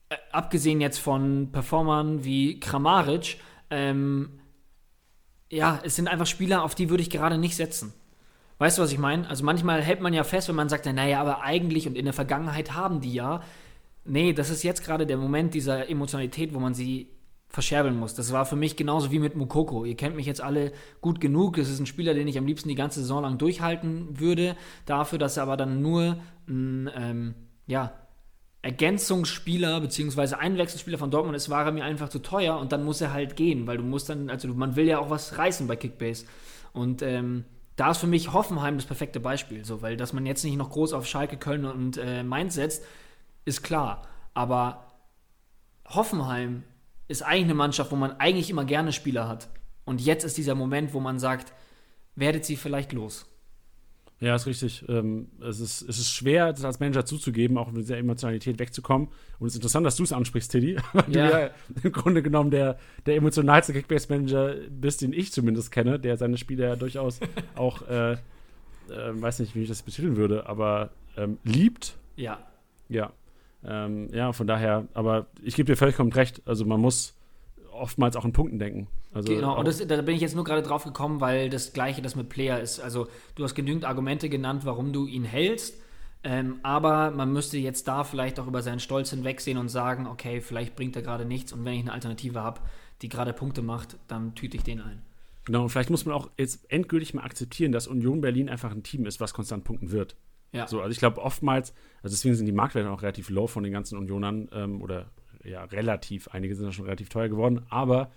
[0.10, 3.38] Äh, abgesehen jetzt von Performern wie Kramaric.
[3.70, 4.40] Ähm,
[5.52, 7.94] ja, es sind einfach Spieler, auf die würde ich gerade nicht setzen.
[8.58, 9.30] Weißt du, was ich meine?
[9.30, 12.14] Also manchmal hält man ja fest, wenn man sagt, naja, aber eigentlich und in der
[12.16, 13.44] Vergangenheit haben die ja.
[14.06, 17.10] Nee, das ist jetzt gerade der Moment dieser Emotionalität, wo man sie
[17.48, 18.16] verscherbeln muss.
[18.16, 19.86] Das war für mich genauso wie mit Mukoko.
[19.86, 21.58] Ihr kennt mich jetzt alle gut genug.
[21.58, 24.58] Das ist ein Spieler, den ich am liebsten die ganze Saison lang durchhalten würde.
[24.86, 27.36] Dafür, dass er aber dann nur ein, ähm,
[27.68, 27.94] ja,
[28.64, 30.36] Ergänzungsspieler bzw.
[30.36, 33.36] Einwechselspieler von Dortmund ist, war er mir einfach zu teuer und dann muss er halt
[33.36, 36.26] gehen, weil du musst dann, also man will ja auch was reißen bei Kickbase.
[36.72, 37.44] Und ähm,
[37.76, 40.70] da ist für mich Hoffenheim das perfekte Beispiel, so, weil dass man jetzt nicht noch
[40.70, 42.84] groß auf Schalke, Köln und äh, Mainz setzt,
[43.46, 44.08] ist klar.
[44.34, 44.86] Aber
[45.86, 46.64] Hoffenheim
[47.08, 49.50] ist eigentlich eine Mannschaft, wo man eigentlich immer gerne Spieler hat.
[49.86, 51.54] Und jetzt ist dieser Moment, wo man sagt,
[52.16, 53.26] werdet sie vielleicht los.
[54.20, 54.86] Ja, ist richtig.
[54.88, 59.10] Ähm, es, ist, es ist schwer, das als Manager zuzugeben, auch mit dieser Emotionalität wegzukommen.
[59.38, 61.28] Und es ist interessant, dass du es ansprichst, Tiddy, weil ja.
[61.28, 61.50] du ja
[61.84, 66.70] im Grunde genommen der, der emotionalste Kickbase-Manager bist, den ich zumindest kenne, der seine Spieler
[66.70, 67.20] ja durchaus
[67.56, 68.18] auch, äh, äh,
[68.88, 71.98] weiß nicht, wie ich das betiteln würde, aber ähm, liebt.
[72.16, 72.40] Ja.
[72.88, 73.12] Ja.
[73.66, 76.42] Ähm, ja, von daher, aber ich gebe dir völlig recht.
[76.46, 77.16] Also man muss
[77.72, 78.88] oftmals auch in Punkten denken.
[79.14, 82.02] Also genau, und das, da bin ich jetzt nur gerade drauf gekommen, weil das Gleiche
[82.02, 82.80] das mit Player ist.
[82.80, 85.76] Also du hast genügend Argumente genannt, warum du ihn hältst.
[86.24, 90.40] Ähm, aber man müsste jetzt da vielleicht auch über seinen Stolz hinwegsehen und sagen, okay,
[90.40, 92.62] vielleicht bringt er gerade nichts und wenn ich eine Alternative habe,
[93.02, 95.02] die gerade Punkte macht, dann tüte ich den ein.
[95.46, 98.84] Genau, und vielleicht muss man auch jetzt endgültig mal akzeptieren, dass Union Berlin einfach ein
[98.84, 100.16] Team ist, was konstant punkten wird.
[100.54, 100.68] Ja.
[100.68, 103.74] So, also ich glaube oftmals, also deswegen sind die Marktwerte auch relativ low von den
[103.74, 105.12] ganzen Unionern ähm, oder
[105.44, 108.12] ja, relativ, einige sind ja schon relativ teuer geworden, aber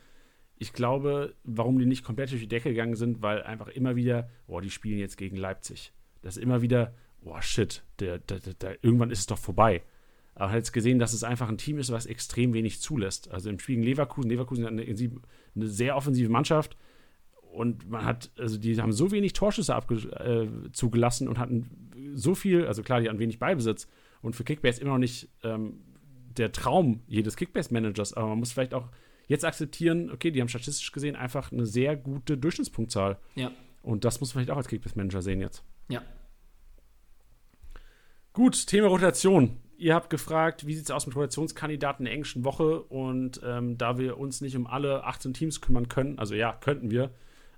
[0.59, 4.31] ich glaube, warum die nicht komplett durch die Decke gegangen sind, weil einfach immer wieder,
[4.47, 5.93] boah, die spielen jetzt gegen Leipzig.
[6.23, 9.83] Das ist immer wieder, boah, shit, der, der, der, irgendwann ist es doch vorbei.
[10.35, 13.31] Aber jetzt gesehen, dass es einfach ein Team ist, was extrem wenig zulässt.
[13.31, 16.77] Also im Spiel gegen Leverkusen, Leverkusen hat eine, eine sehr offensive Mannschaft
[17.57, 22.67] und man hat, also die haben so wenig Torschüsse äh, zugelassen und hatten so viel,
[22.67, 23.89] also klar, die hatten wenig Ballbesitz
[24.23, 25.81] und für Kickbase immer noch nicht ähm,
[26.37, 28.89] der Traum jedes Kickbase-Managers, aber man muss vielleicht auch
[29.27, 33.19] jetzt akzeptieren, okay, die haben statistisch gesehen einfach eine sehr gute Durchschnittspunktzahl.
[33.35, 33.51] Ja.
[33.83, 35.65] Und das muss man vielleicht auch als Kickbase-Manager sehen jetzt.
[35.89, 36.03] Ja.
[38.33, 39.59] Gut, Thema Rotation.
[39.79, 42.83] Ihr habt gefragt, wie sieht es aus mit Rotationskandidaten in der englischen Woche?
[42.83, 46.91] Und ähm, da wir uns nicht um alle 18 Teams kümmern können, also ja, könnten
[46.91, 47.11] wir,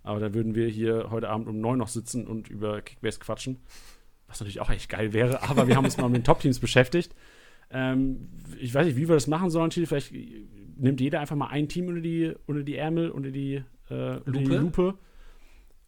[0.02, 3.60] aber da würden wir hier heute Abend um 9 noch sitzen und über Kickbase quatschen.
[4.28, 7.14] Was natürlich auch echt geil wäre, aber wir haben uns mal mit den Top-Teams beschäftigt.
[7.70, 8.28] Ähm,
[8.60, 9.86] ich weiß nicht, wie wir das machen sollen, Chile.
[9.86, 10.12] Vielleicht
[10.76, 14.22] nimmt jeder einfach mal ein Team unter die, unter die Ärmel, unter die, äh, Lupe.
[14.26, 14.94] Unter die Lupe.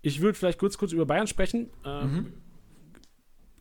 [0.02, 1.70] Ich würde vielleicht kurz, kurz über Bayern sprechen.
[1.84, 2.32] Ähm, mhm.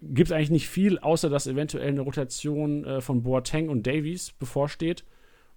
[0.01, 4.32] Gibt es eigentlich nicht viel, außer dass eventuell eine Rotation äh, von Boateng und Davies
[4.32, 5.03] bevorsteht.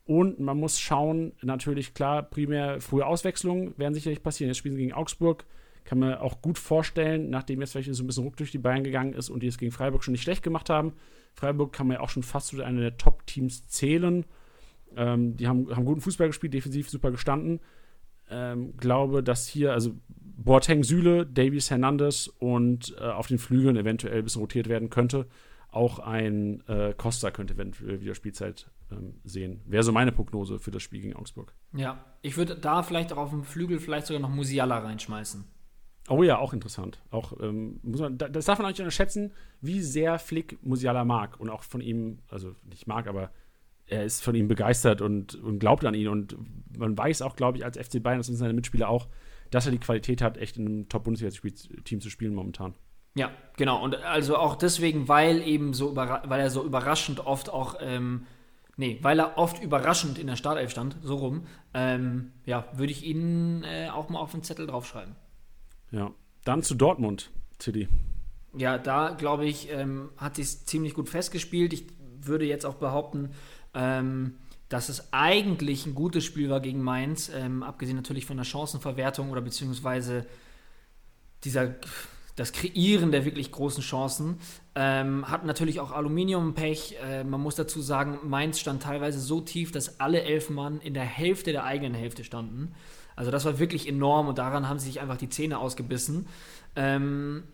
[0.04, 4.48] Und man muss schauen, natürlich klar, primär frühe Auswechslungen werden sicherlich passieren.
[4.48, 5.44] Jetzt spielen sie gegen Augsburg.
[5.84, 8.84] Kann man auch gut vorstellen, nachdem jetzt vielleicht so ein bisschen Ruck durch die Bayern
[8.84, 10.92] gegangen ist und die es gegen Freiburg schon nicht schlecht gemacht haben.
[11.34, 14.24] Freiburg kann man ja auch schon fast zu einer der Top-Teams zählen.
[14.96, 17.60] Ähm, die haben, haben guten Fußball gespielt, defensiv super gestanden.
[18.30, 24.18] Ähm, glaube, dass hier, also Boateng Süle, Davies Hernandez und äh, auf den Flügeln eventuell
[24.18, 25.26] ein bisschen rotiert werden könnte.
[25.70, 29.62] Auch ein äh, Costa könnte eventuell wieder Spielzeit ähm, sehen.
[29.66, 31.54] Wäre so meine Prognose für das Spiel gegen Augsburg.
[31.72, 35.44] Ja, ich würde da vielleicht auch auf dem Flügel vielleicht sogar noch Musiala reinschmeißen.
[36.08, 37.00] Oh ja, auch interessant.
[37.10, 41.38] Auch, ähm, muss man, das darf man auch nicht unterschätzen, wie sehr Flick Musiala mag
[41.38, 43.30] und auch von ihm, also nicht mag, aber
[43.86, 46.08] er ist von ihm begeistert und, und glaubt an ihn.
[46.08, 46.36] Und
[46.76, 49.08] man weiß auch, glaube ich, als FC Bayern, das sind seine Mitspieler auch,
[49.50, 52.74] dass er die Qualität hat, echt in einem Top-Bundesliga-Team zu spielen momentan.
[53.14, 53.82] Ja, genau.
[53.82, 58.26] Und also auch deswegen, weil eben so weil er so überraschend oft auch, ähm,
[58.76, 63.04] nee, weil er oft überraschend in der Startelf stand, so rum, ähm, ja, würde ich
[63.04, 65.14] ihn äh, auch mal auf den Zettel draufschreiben.
[65.92, 66.10] Ja.
[66.44, 67.88] Dann zu Dortmund, Tilly.
[68.56, 71.72] Ja, da glaube ich, ähm, hat sich ziemlich gut festgespielt.
[71.72, 71.86] Ich
[72.20, 73.30] würde jetzt auch behaupten,
[73.74, 74.34] ähm,
[74.68, 79.30] dass es eigentlich ein gutes Spiel war gegen Mainz, ähm, abgesehen natürlich von der Chancenverwertung
[79.30, 80.26] oder beziehungsweise
[81.44, 81.74] dieser,
[82.36, 84.38] das Kreieren der wirklich großen Chancen.
[84.74, 86.96] Ähm, hat natürlich auch Aluminiumpech.
[87.02, 90.94] Äh, man muss dazu sagen, Mainz stand teilweise so tief, dass alle elf Mann in
[90.94, 92.74] der Hälfte der eigenen Hälfte standen.
[93.16, 96.26] Also das war wirklich enorm und daran haben sie sich einfach die Zähne ausgebissen.
[96.76, 97.44] Ähm,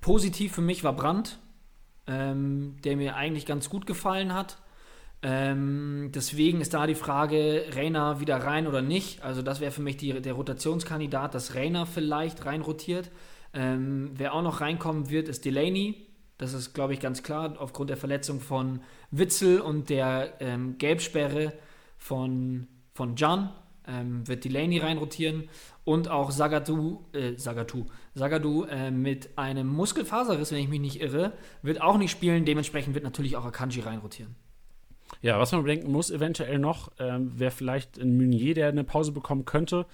[0.00, 1.38] positiv für mich war Brandt,
[2.06, 4.58] ähm, der mir eigentlich ganz gut gefallen hat.
[5.22, 9.22] Ähm, deswegen ist da die Frage, Reiner wieder rein oder nicht.
[9.22, 13.10] Also das wäre für mich die, der Rotationskandidat, dass Reiner vielleicht rein rotiert.
[13.54, 16.06] Ähm, wer auch noch reinkommen wird, ist Delaney.
[16.36, 18.80] Das ist, glaube ich, ganz klar, aufgrund der Verletzung von
[19.10, 21.54] Witzel und der ähm, Gelbsperre
[21.96, 23.50] von, von Can
[23.86, 25.48] ähm, wird Delaney reinrotieren
[25.84, 31.32] und auch Sagadu, äh, Sagatu, Sagadu äh, mit einem Muskelfaserriss, wenn ich mich nicht irre,
[31.62, 32.44] wird auch nicht spielen.
[32.44, 34.34] Dementsprechend wird natürlich auch Akanji reinrotieren.
[35.20, 39.12] Ja, was man bedenken muss, eventuell noch, ähm, wäre vielleicht ein Meunier, der eine Pause
[39.12, 39.86] bekommen könnte.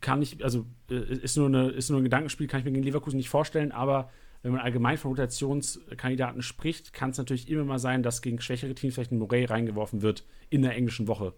[0.00, 2.84] Kann ich, also äh, ist, nur eine, ist nur ein Gedankenspiel, kann ich mir gegen
[2.84, 4.10] Leverkusen nicht vorstellen, aber
[4.42, 8.74] wenn man allgemein von Rotationskandidaten spricht, kann es natürlich immer mal sein, dass gegen schwächere
[8.74, 11.32] Teams vielleicht ein Morey reingeworfen wird in der englischen Woche.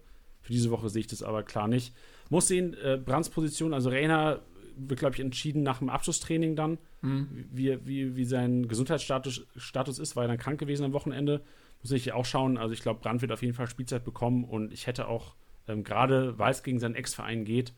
[0.49, 1.93] Für diese Woche sehe ich das aber klar nicht.
[2.31, 4.41] Muss sehen, äh, Brands Position, also Rainer
[4.75, 7.45] wird, glaube ich, entschieden nach dem Abschlusstraining dann, mhm.
[7.51, 11.43] wie, wie, wie sein Gesundheitsstatus Status ist, weil er dann krank gewesen am Wochenende
[11.83, 12.57] muss ich auch schauen.
[12.57, 15.35] Also ich glaube, Brand wird auf jeden Fall Spielzeit bekommen und ich hätte auch,
[15.67, 17.75] ähm, gerade weil es gegen seinen Ex-Verein geht,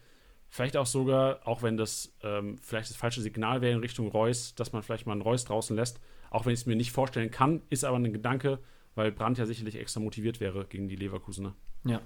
[0.47, 4.55] vielleicht auch sogar, auch wenn das ähm, vielleicht das falsche Signal wäre in Richtung Reus,
[4.55, 5.99] dass man vielleicht mal einen Reus draußen lässt,
[6.29, 8.59] auch wenn ich es mir nicht vorstellen kann, ist aber ein Gedanke,
[8.95, 11.53] weil Brand ja sicherlich extra motiviert wäre gegen die Leverkusener.
[11.83, 12.01] Ja.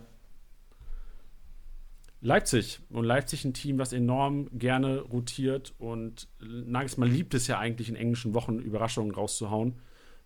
[2.26, 2.80] Leipzig.
[2.90, 7.96] Und Leipzig ein Team, was enorm gerne rotiert und Nagelsmann liebt es ja eigentlich in
[7.96, 9.76] englischen Wochen Überraschungen rauszuhauen.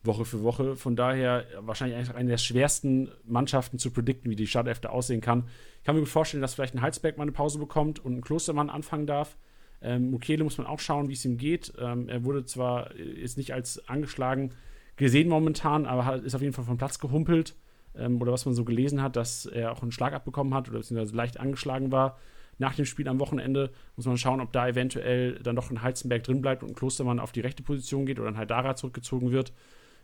[0.02, 0.78] Woche für Woche.
[0.78, 5.50] Von daher wahrscheinlich eine der schwersten Mannschaften zu predikten, wie die Startelf da aussehen kann.
[5.80, 8.22] Ich kann mir gut vorstellen, dass vielleicht ein Heizberg mal eine Pause bekommt und ein
[8.22, 9.38] Klostermann anfangen darf.
[9.82, 11.74] Ähm, Mukele muss man auch schauen, wie es ihm geht.
[11.78, 14.52] Ähm, er wurde zwar jetzt nicht als angeschlagen
[14.96, 17.56] gesehen momentan, aber ist auf jeden Fall vom Platz gehumpelt.
[17.96, 20.80] Ähm, oder was man so gelesen hat, dass er auch einen Schlag abbekommen hat oder
[20.80, 22.18] beziehungsweise leicht angeschlagen war.
[22.58, 26.24] Nach dem Spiel am Wochenende muss man schauen, ob da eventuell dann doch ein Heizenberg
[26.24, 29.54] drin bleibt und ein Klostermann auf die rechte Position geht oder ein Haidara zurückgezogen wird.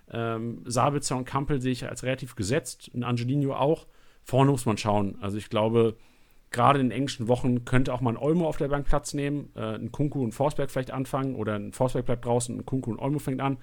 [0.09, 3.87] Ähm, Sabitzer und Kampel sehe ich als relativ gesetzt, ein Angelino auch.
[4.23, 5.17] Vorne muss man schauen.
[5.19, 5.97] Also ich glaube,
[6.51, 9.49] gerade in den englischen Wochen könnte auch mal ein Olmo auf der Bank Platz nehmen,
[9.55, 12.99] äh, ein Kunku und Forsberg vielleicht anfangen oder ein Forsberg bleibt draußen, ein Kunku und
[12.99, 13.57] Olmo fängt an.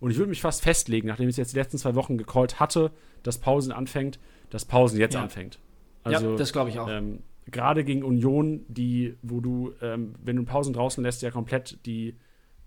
[0.00, 2.60] Und ich würde mich fast festlegen, nachdem ich es jetzt die letzten zwei Wochen gecallt
[2.60, 2.92] hatte,
[3.22, 4.18] dass Pausen anfängt,
[4.50, 5.22] dass Pausen jetzt ja.
[5.22, 5.58] anfängt.
[6.04, 6.88] Also, ja, das glaube ich auch.
[6.88, 11.84] Ähm, gerade gegen Union, die, wo du, ähm, wenn du Pausen draußen lässt, ja komplett
[11.86, 12.16] die,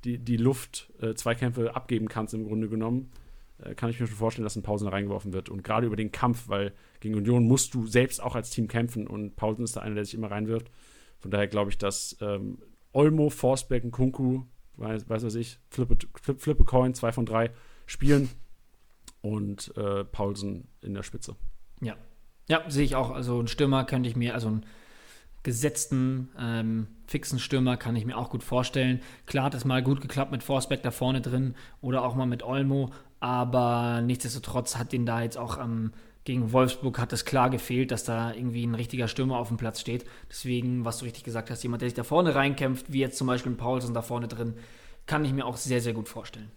[0.04, 3.12] die, die Luft äh, Zweikämpfe abgeben kannst im Grunde genommen.
[3.64, 5.50] Äh, kann ich mir schon vorstellen, dass ein Pausen reingeworfen wird.
[5.50, 9.08] Und gerade über den Kampf, weil gegen Union musst du selbst auch als Team kämpfen
[9.08, 10.70] und Pausen ist der eine, der sich immer reinwirft.
[11.20, 12.58] Von daher glaube ich, dass ähm,
[12.94, 14.44] Olmo, Forsberg und Kunku,
[14.78, 17.52] weiß, weiß was ich, Flippe, Flip, Flippe Coin, zwei von drei,
[17.86, 18.30] spielen
[19.22, 21.36] und äh, Paulsen in der Spitze.
[21.82, 21.96] Ja.
[22.50, 23.12] Ja, sehe ich auch.
[23.12, 24.66] Also ein Stürmer könnte ich mir, also einen
[25.44, 29.02] gesetzten, ähm, fixen Stürmer kann ich mir auch gut vorstellen.
[29.26, 32.44] Klar hat es mal gut geklappt mit Forsberg da vorne drin oder auch mal mit
[32.44, 35.94] Olmo, aber nichtsdestotrotz hat den da jetzt auch ähm,
[36.24, 39.82] gegen Wolfsburg hat es klar gefehlt, dass da irgendwie ein richtiger Stürmer auf dem Platz
[39.82, 40.06] steht.
[40.30, 43.28] Deswegen, was du richtig gesagt hast, jemand, der sich da vorne reinkämpft, wie jetzt zum
[43.28, 44.56] Beispiel ein Paulsen da vorne drin,
[45.08, 46.52] kann ich mir auch sehr, sehr gut vorstellen.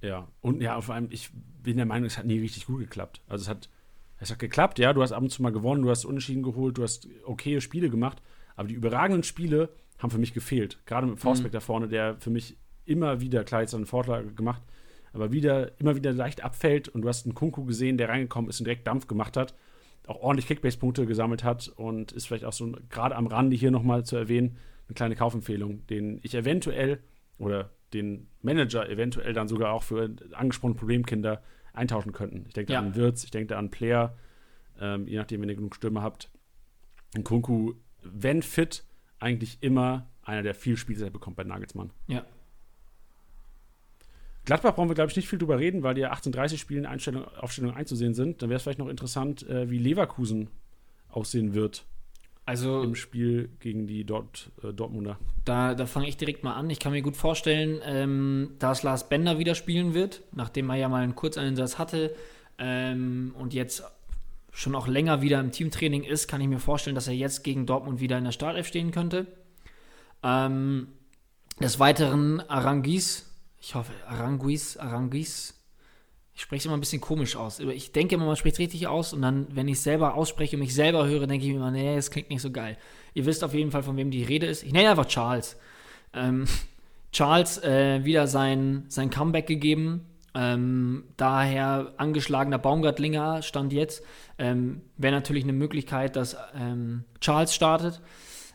[0.00, 3.22] Ja, und ja, vor allem, ich bin der Meinung, es hat nie richtig gut geklappt.
[3.28, 3.68] Also es hat,
[4.18, 6.76] es hat geklappt, ja, du hast ab und zu mal gewonnen, du hast Unentschieden geholt,
[6.76, 8.20] du hast okaye Spiele gemacht,
[8.56, 9.68] aber die überragenden Spiele
[9.98, 10.78] haben für mich gefehlt.
[10.86, 11.54] Gerade mit Faustbeck mhm.
[11.54, 14.62] da vorne, der für mich immer wieder, klar, jetzt einen Vorschlag gemacht,
[15.12, 18.60] aber wieder, immer wieder leicht abfällt und du hast einen Kunku gesehen, der reingekommen ist
[18.60, 19.54] und direkt Dampf gemacht hat,
[20.06, 24.04] auch ordentlich Kickbase-Punkte gesammelt hat und ist vielleicht auch so gerade am Rande hier nochmal
[24.04, 24.56] zu erwähnen,
[24.88, 26.98] eine kleine Kaufempfehlung, den ich eventuell
[27.38, 31.42] oder den Manager eventuell dann sogar auch für angesprochene Problemkinder
[31.72, 32.44] eintauschen könnten.
[32.48, 32.80] Ich denke Ja.
[32.80, 34.16] da an Wirtz, ich denke an Player,
[34.80, 36.30] ähm, je nachdem, wenn ihr genug Stürme habt.
[37.14, 38.84] Und Kunku, wenn fit,
[39.20, 41.90] eigentlich immer einer, der viel Spielzeit bekommt bei Nagelsmann.
[42.08, 42.24] Ja.
[44.44, 47.24] Gladbach brauchen wir, glaube ich, nicht viel drüber reden, weil die ja 1830 Spielen Einstellung,
[47.38, 48.42] Aufstellung einzusehen sind.
[48.42, 50.48] Dann wäre es vielleicht noch interessant, äh, wie Leverkusen
[51.08, 51.84] aussehen wird
[52.44, 55.18] Also im Spiel gegen die Dort, äh, Dortmunder.
[55.44, 56.70] Da, da fange ich direkt mal an.
[56.70, 60.88] Ich kann mir gut vorstellen, ähm, dass Lars Bender wieder spielen wird, nachdem er ja
[60.88, 62.14] mal einen Kurzeinsatz hatte
[62.58, 63.84] ähm, und jetzt
[64.50, 67.64] schon auch länger wieder im Teamtraining ist, kann ich mir vorstellen, dass er jetzt gegen
[67.64, 69.26] Dortmund wieder in der Startelf stehen könnte.
[70.22, 70.88] Ähm,
[71.60, 73.31] des Weiteren Arangis,
[73.62, 75.54] ich hoffe, Aranguis, Arangis,
[76.34, 77.60] ich spreche es immer ein bisschen komisch aus.
[77.60, 80.60] Ich denke immer, man spricht richtig aus und dann, wenn ich es selber ausspreche und
[80.60, 82.76] mich selber höre, denke ich mir immer, nee, das klingt nicht so geil.
[83.14, 84.64] Ihr wisst auf jeden Fall, von wem die Rede ist.
[84.64, 85.56] Ich nenne einfach Charles.
[86.12, 86.46] Ähm,
[87.12, 90.06] Charles äh, wieder sein, sein Comeback gegeben.
[90.34, 94.02] Ähm, daher angeschlagener Baumgartlinger stand jetzt.
[94.38, 98.00] Ähm, Wäre natürlich eine Möglichkeit, dass ähm, Charles startet.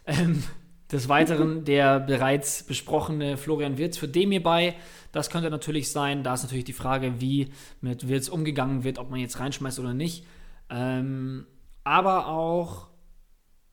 [0.06, 0.44] Ähm,
[0.92, 4.76] des Weiteren der bereits besprochene Florian Wirtz für Demir bei.
[5.12, 6.24] Das könnte natürlich sein.
[6.24, 9.94] Da ist natürlich die Frage, wie mit Wirtz umgegangen wird, ob man jetzt reinschmeißt oder
[9.94, 10.26] nicht.
[10.70, 11.46] Ähm,
[11.84, 12.88] aber auch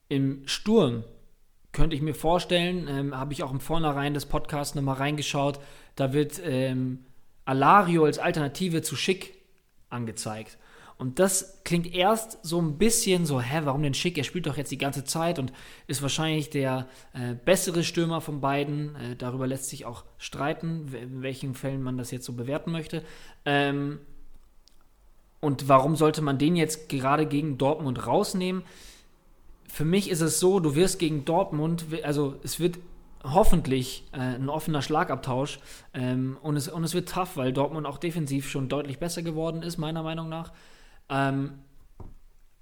[0.09, 1.03] im Sturm
[1.71, 5.59] könnte ich mir vorstellen, ähm, habe ich auch im Vornherein des Podcasts nochmal reingeschaut,
[5.95, 7.05] da wird ähm,
[7.43, 9.35] Alario als Alternative zu Schick
[9.89, 10.57] angezeigt.
[10.97, 14.17] Und das klingt erst so ein bisschen so, hä, warum denn Schick?
[14.17, 15.51] Er spielt doch jetzt die ganze Zeit und
[15.87, 18.95] ist wahrscheinlich der äh, bessere Stürmer von beiden.
[18.95, 23.03] Äh, darüber lässt sich auch streiten, in welchen Fällen man das jetzt so bewerten möchte.
[23.43, 23.99] Ähm,
[25.41, 28.63] und warum sollte man den jetzt gerade gegen Dortmund rausnehmen?
[29.67, 32.79] Für mich ist es so, du wirst gegen Dortmund, also es wird
[33.21, 35.59] hoffentlich äh, ein offener Schlagabtausch
[35.93, 39.61] ähm, und, es, und es wird tough, weil Dortmund auch defensiv schon deutlich besser geworden
[39.61, 40.53] ist, meiner Meinung nach.
[41.09, 41.59] Ähm,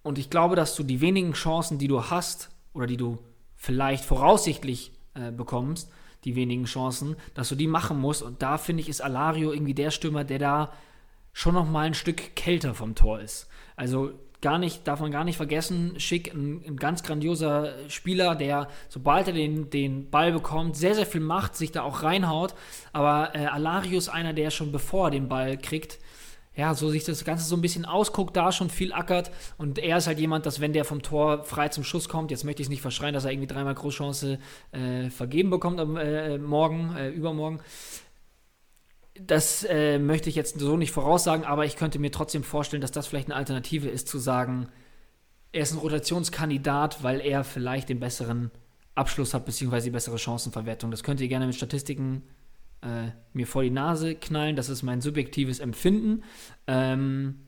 [0.02, 3.20] und ich glaube, dass du die wenigen Chancen, die du hast oder die du
[3.56, 5.92] vielleicht voraussichtlich äh, bekommst,
[6.26, 8.22] die wenigen Chancen, dass du die machen musst.
[8.22, 10.74] Und da finde ich, ist Alario irgendwie der Stürmer, der da
[11.32, 13.48] schon noch mal ein Stück kälter vom Tor ist.
[13.76, 18.68] Also gar nicht, darf man gar nicht vergessen, Schick, ein, ein ganz grandioser Spieler, der,
[18.90, 22.54] sobald er den, den Ball bekommt, sehr, sehr viel macht, sich da auch reinhaut.
[22.92, 25.98] Aber äh, Alario ist einer, der schon bevor er den Ball kriegt,
[26.56, 29.32] ja, so sich das Ganze so ein bisschen ausguckt, da schon viel ackert.
[29.58, 32.44] Und er ist halt jemand, dass wenn der vom Tor frei zum Schuss kommt, jetzt
[32.44, 34.38] möchte ich es nicht verschreien, dass er irgendwie dreimal Großchance
[34.72, 37.60] äh, vergeben bekommt am äh, Morgen, äh, übermorgen.
[39.20, 42.92] Das äh, möchte ich jetzt so nicht voraussagen, aber ich könnte mir trotzdem vorstellen, dass
[42.92, 44.70] das vielleicht eine Alternative ist, zu sagen,
[45.52, 48.52] er ist ein Rotationskandidat, weil er vielleicht den besseren
[48.96, 50.92] Abschluss hat, beziehungsweise die bessere Chancenverwertung.
[50.92, 52.24] Das könnt ihr gerne mit Statistiken
[52.84, 54.56] äh, mir vor die Nase knallen.
[54.56, 56.24] Das ist mein subjektives Empfinden.
[56.68, 57.40] Ähm,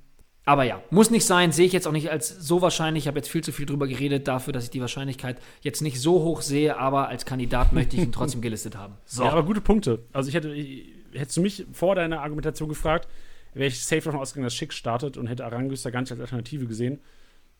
[0.45, 3.03] aber ja, muss nicht sein, sehe ich jetzt auch nicht als so wahrscheinlich.
[3.03, 5.99] Ich habe jetzt viel zu viel drüber geredet, dafür, dass ich die Wahrscheinlichkeit jetzt nicht
[5.99, 8.95] so hoch sehe, aber als Kandidat möchte ich ihn trotzdem gelistet haben.
[9.05, 9.23] So.
[9.23, 10.03] Ja, aber gute Punkte.
[10.13, 13.07] Also ich hätte, ich, hättest du mich vor deiner Argumentation gefragt,
[13.55, 16.21] wäre ich safe davon ausgegangen, dass Schick startet und hätte Aranguis da gar nicht als
[16.21, 16.99] Alternative gesehen.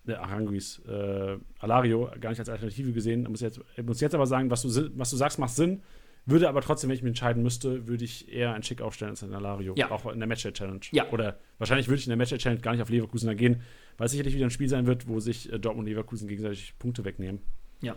[0.08, 3.24] Äh, Aranguis, äh, Alario gar nicht als Alternative gesehen.
[3.24, 5.82] Ich muss jetzt, muss jetzt aber sagen, was du, was du sagst, macht Sinn.
[6.26, 9.24] Würde aber trotzdem, wenn ich mich entscheiden müsste, würde ich eher einen Schick aufstellen als
[9.24, 9.76] einen Alario.
[9.78, 9.92] Ja.
[9.92, 10.80] Auch in der Matchday-Challenge.
[10.92, 11.10] Ja.
[11.12, 13.62] Oder wahrscheinlich würde ich in der Matchday-Challenge gar nicht auf Leverkusen gehen,
[13.98, 16.74] weil es sicherlich wieder ein Spiel sein wird, wo sich äh, Dortmund und Leverkusen gegenseitig
[16.80, 17.42] Punkte wegnehmen.
[17.82, 17.96] Ja.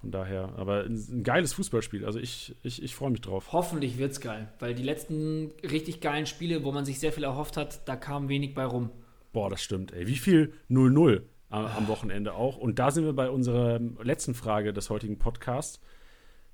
[0.00, 2.06] Von daher, aber ein, ein geiles Fußballspiel.
[2.06, 3.52] Also ich, ich, ich freue mich drauf.
[3.52, 7.56] Hoffentlich wird's geil, weil die letzten richtig geilen Spiele, wo man sich sehr viel erhofft
[7.56, 8.90] hat, da kam wenig bei rum.
[9.32, 10.06] Boah, das stimmt, ey.
[10.06, 12.56] Wie viel 0-0 am, am Wochenende auch.
[12.56, 15.80] Und da sind wir bei unserer letzten Frage des heutigen Podcasts.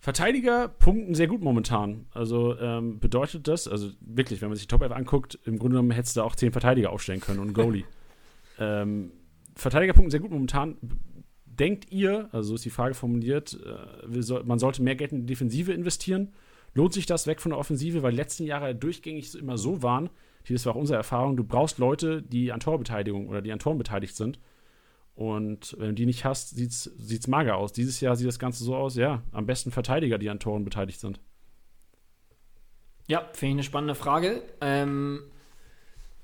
[0.05, 2.05] Verteidiger punkten sehr gut momentan.
[2.11, 5.77] Also ähm, bedeutet das, also wirklich, wenn man sich die Top 11 anguckt, im Grunde
[5.77, 7.85] genommen hättest du auch 10 Verteidiger aufstellen können und einen Goalie.
[8.59, 9.13] ähm,
[9.57, 10.77] Verteidiger punkten sehr gut momentan.
[11.47, 15.21] Denkt ihr, also so ist die Frage formuliert, äh, soll, man sollte mehr Geld in
[15.21, 16.35] die Defensive investieren?
[16.75, 19.83] Lohnt sich das weg von der Offensive, weil die letzten Jahre durchgängig so immer so
[19.83, 20.11] waren,
[20.47, 23.79] das war auch unsere Erfahrung, du brauchst Leute, die an Torbeteiligung oder die an Toren
[23.79, 24.39] beteiligt sind.
[25.15, 27.73] Und wenn du die nicht hast, sieht es mager aus.
[27.73, 30.99] Dieses Jahr sieht das Ganze so aus, ja, am besten Verteidiger, die an Toren beteiligt
[30.99, 31.21] sind.
[33.07, 34.43] Ja, finde ich eine spannende Frage.
[34.61, 35.23] Ähm,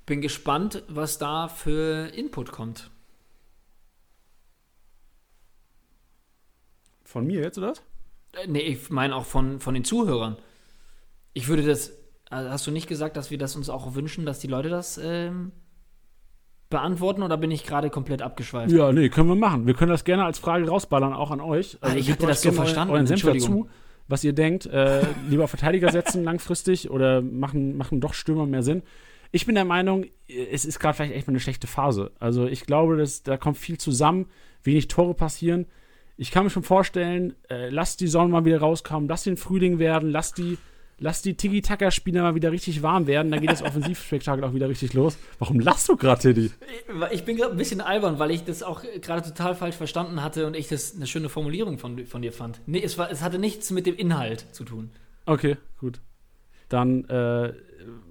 [0.07, 2.91] bin gespannt, was da für Input kommt.
[7.05, 7.75] Von mir jetzt, oder?
[8.33, 10.37] Äh, nee, ich meine auch von, von den Zuhörern.
[11.33, 11.93] Ich würde das,
[12.29, 14.99] also hast du nicht gesagt, dass wir das uns auch wünschen, dass die Leute das
[14.99, 15.53] ähm,
[16.71, 18.73] beantworten oder bin ich gerade komplett abgeschweift?
[18.73, 19.67] Ja, nee, können wir machen.
[19.67, 21.77] Wir können das gerne als Frage rausballern, auch an euch.
[21.81, 22.95] Also, ah, ich hatte das so verstanden.
[22.95, 23.69] Euren Senf dazu,
[24.09, 24.67] was ihr denkt.
[24.67, 28.83] Äh, lieber Verteidiger setzen langfristig oder machen, machen doch Stürmer mehr Sinn.
[29.33, 32.13] Ich bin der Meinung, es ist gerade vielleicht echt mal eine schlechte Phase.
[32.19, 34.27] Also ich glaube, dass, da kommt viel zusammen,
[34.63, 35.67] wenig Tore passieren.
[36.17, 39.79] Ich kann mir schon vorstellen, äh, lass die Sonne mal wieder rauskommen, lass den Frühling
[39.79, 40.59] werden, lass die
[41.01, 44.93] lass die Tiki-Taka-Spieler mal wieder richtig warm werden, dann geht das Offensivspektakel auch wieder richtig
[44.93, 45.19] los.
[45.39, 46.51] Warum lachst du gerade, Teddy?
[47.11, 50.47] Ich bin gerade ein bisschen albern, weil ich das auch gerade total falsch verstanden hatte
[50.47, 52.61] und ich das eine schöne Formulierung von, von dir fand.
[52.67, 54.91] Nee, es, war, es hatte nichts mit dem Inhalt zu tun.
[55.27, 56.01] Okay, gut.
[56.69, 57.53] Dann, äh,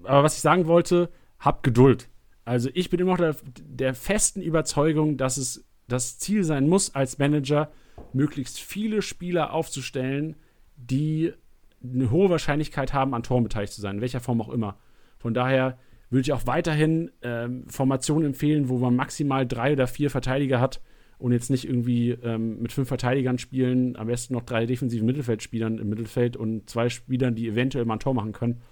[0.02, 2.08] aber was ich sagen wollte, hab Geduld.
[2.44, 6.94] Also ich bin immer noch der, der festen Überzeugung, dass es das Ziel sein muss,
[6.94, 7.70] als Manager
[8.12, 10.36] möglichst viele Spieler aufzustellen,
[10.76, 11.32] die
[11.82, 14.78] eine hohe Wahrscheinlichkeit haben, an Toren beteiligt zu sein, in welcher Form auch immer.
[15.18, 15.78] Von daher
[16.10, 20.80] würde ich auch weiterhin ähm, Formationen empfehlen, wo man maximal drei oder vier Verteidiger hat
[21.18, 25.78] und jetzt nicht irgendwie ähm, mit fünf Verteidigern spielen, am besten noch drei defensiven Mittelfeldspielern
[25.78, 28.62] im Mittelfeld und zwei Spielern, die eventuell mal ein Tor machen können.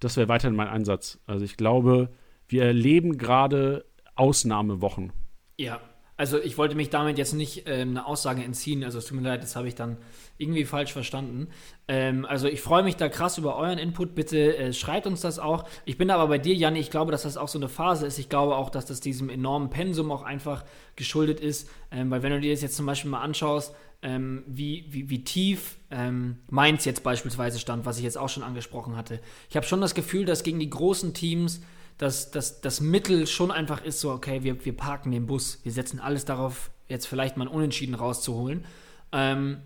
[0.00, 1.20] Das wäre weiterhin mein Ansatz.
[1.26, 2.10] Also ich glaube,
[2.48, 5.12] wir erleben gerade Ausnahmewochen.
[5.58, 5.80] Ja,
[6.18, 9.26] also ich wollte mich damit jetzt nicht ähm, eine Aussage entziehen, also es tut mir
[9.26, 9.96] leid, das habe ich dann
[10.36, 11.46] irgendwie falsch verstanden.
[11.86, 15.38] Ähm, also ich freue mich da krass über euren Input, bitte äh, schreibt uns das
[15.38, 15.64] auch.
[15.84, 18.18] Ich bin aber bei dir, Janni, ich glaube, dass das auch so eine Phase ist.
[18.18, 20.64] Ich glaube auch, dass das diesem enormen Pensum auch einfach
[20.96, 24.86] geschuldet ist, ähm, weil wenn du dir das jetzt zum Beispiel mal anschaust, ähm, wie,
[24.90, 29.20] wie, wie tief ähm, Mainz jetzt beispielsweise stand, was ich jetzt auch schon angesprochen hatte.
[29.50, 31.60] Ich habe schon das Gefühl, dass gegen die großen Teams
[31.98, 35.72] dass, dass das Mittel schon einfach ist, so, okay, wir, wir parken den Bus, wir
[35.72, 38.64] setzen alles darauf, jetzt vielleicht mal ein Unentschieden rauszuholen.
[39.12, 39.58] Ähm,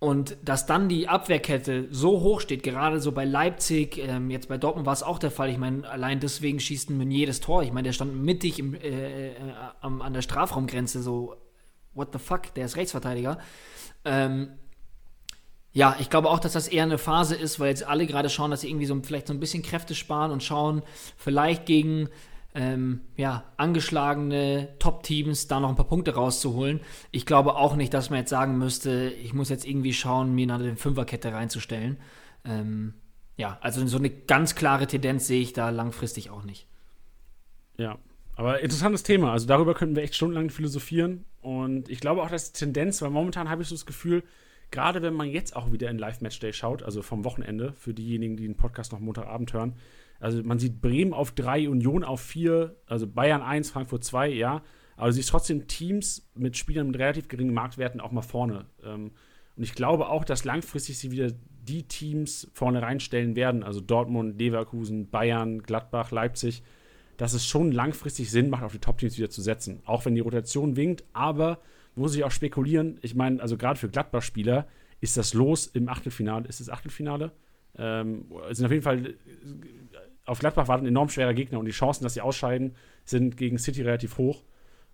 [0.00, 4.56] und dass dann die Abwehrkette so hoch steht, gerade so bei Leipzig, ähm, jetzt bei
[4.56, 5.50] Dortmund war es auch der Fall.
[5.50, 7.64] Ich meine, allein deswegen schießt ein Meunier Tor.
[7.64, 9.34] Ich meine, der stand mittig im, äh, äh,
[9.80, 11.34] an der Strafraumgrenze, so,
[11.94, 13.38] what the fuck, der ist Rechtsverteidiger.
[14.04, 14.50] Ähm,
[15.72, 18.50] ja, ich glaube auch, dass das eher eine Phase ist, weil jetzt alle gerade schauen,
[18.50, 20.82] dass sie irgendwie so vielleicht so ein bisschen Kräfte sparen und schauen,
[21.16, 22.08] vielleicht gegen
[22.54, 26.80] ähm, ja, angeschlagene Top-Teams da noch ein paar Punkte rauszuholen.
[27.10, 30.52] Ich glaube auch nicht, dass man jetzt sagen müsste, ich muss jetzt irgendwie schauen, mir
[30.52, 31.98] eine Fünferkette reinzustellen.
[32.44, 32.94] Ähm,
[33.36, 36.66] ja, also so eine ganz klare Tendenz sehe ich da langfristig auch nicht.
[37.76, 37.98] Ja,
[38.34, 39.32] aber interessantes Thema.
[39.32, 41.24] Also darüber könnten wir echt stundenlang philosophieren.
[41.40, 44.24] Und ich glaube auch, dass die Tendenz, weil momentan habe ich so das Gefühl,
[44.70, 48.44] gerade wenn man jetzt auch wieder in Live-Match-Day schaut, also vom Wochenende, für diejenigen, die
[48.44, 49.74] den Podcast noch Montagabend hören,
[50.20, 54.62] also man sieht Bremen auf drei, Union auf vier, also Bayern 1, Frankfurt 2, ja,
[54.96, 58.66] aber du siehst trotzdem Teams mit Spielern mit relativ geringen Marktwerten auch mal vorne.
[58.84, 59.12] Ähm,
[59.56, 61.30] und ich glaube auch, dass langfristig sie wieder
[61.62, 66.62] die Teams vorne reinstellen werden, also Dortmund, Leverkusen, Bayern, Gladbach, Leipzig,
[67.16, 69.82] dass es schon langfristig Sinn macht, auf die Top-Teams wieder zu setzen.
[69.84, 71.58] Auch wenn die Rotation winkt, aber
[71.98, 72.98] muss ich auch spekulieren.
[73.02, 74.66] Ich meine, also gerade für Gladbach-Spieler
[75.00, 76.48] ist das los im Achtelfinale.
[76.48, 77.32] Ist es Achtelfinale?
[77.76, 79.14] Ähm, sind auf jeden Fall
[80.28, 82.74] auf Gladbach war ein enorm schwerer Gegner und die Chancen, dass sie ausscheiden,
[83.04, 84.44] sind gegen City relativ hoch.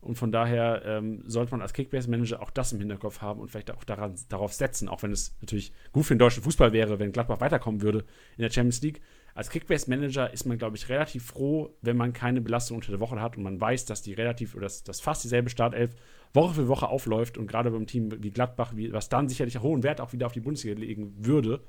[0.01, 3.71] Und von daher ähm, sollte man als Kickbase-Manager auch das im Hinterkopf haben und vielleicht
[3.71, 7.11] auch daran, darauf setzen, auch wenn es natürlich gut für den deutschen Fußball wäre, wenn
[7.11, 8.05] Gladbach weiterkommen würde
[8.37, 9.01] in der Champions League.
[9.35, 13.21] Als Kickbase-Manager ist man, glaube ich, relativ froh, wenn man keine Belastung unter der Woche
[13.21, 15.97] hat und man weiß, dass die relativ oder dass, dass fast dieselbe Startelf
[16.33, 19.83] Woche für Woche aufläuft und gerade beim Team wie Gladbach, wie, was dann sicherlich hohen
[19.83, 21.61] Wert auch wieder auf die Bundesliga legen würde,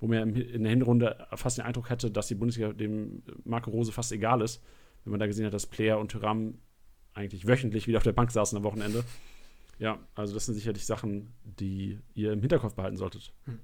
[0.00, 3.92] wo man in der Hinrunde fast den Eindruck hätte, dass die Bundesliga dem Marco Rose
[3.92, 4.62] fast egal ist,
[5.04, 6.58] wenn man da gesehen hat, dass Player und Tyram
[7.12, 9.04] eigentlich wöchentlich wieder auf der Bank saßen am Wochenende.
[9.78, 13.32] Ja, also das sind sicherlich Sachen, die ihr im Hinterkopf behalten solltet.
[13.44, 13.58] Hm.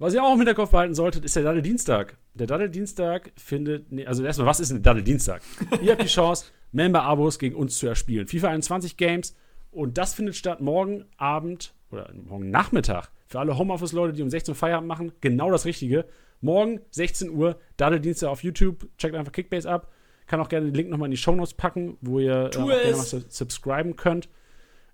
[0.00, 2.16] Was ihr auch im Hinterkopf behalten solltet, ist der Daddel Dienstag.
[2.32, 5.42] Der Daddel Dienstag findet, nee, also erstmal, was ist ein Daddel Dienstag?
[5.82, 8.26] ihr habt die Chance, Member-Abos gegen uns zu erspielen.
[8.26, 9.36] FIFA 21 Games
[9.70, 13.10] und das findet statt morgen Abend oder morgen Nachmittag.
[13.26, 16.06] Für alle Homeoffice-Leute, die um 16 Uhr Feierabend machen, genau das Richtige.
[16.40, 18.88] Morgen 16 Uhr, Daddel Dienstag auf YouTube.
[18.96, 19.92] Checkt einfach Kickbase ab.
[20.26, 23.10] Kann auch gerne den Link nochmal in die Shownotes packen, wo ihr äh, gerne was
[23.10, 24.30] subscriben könnt.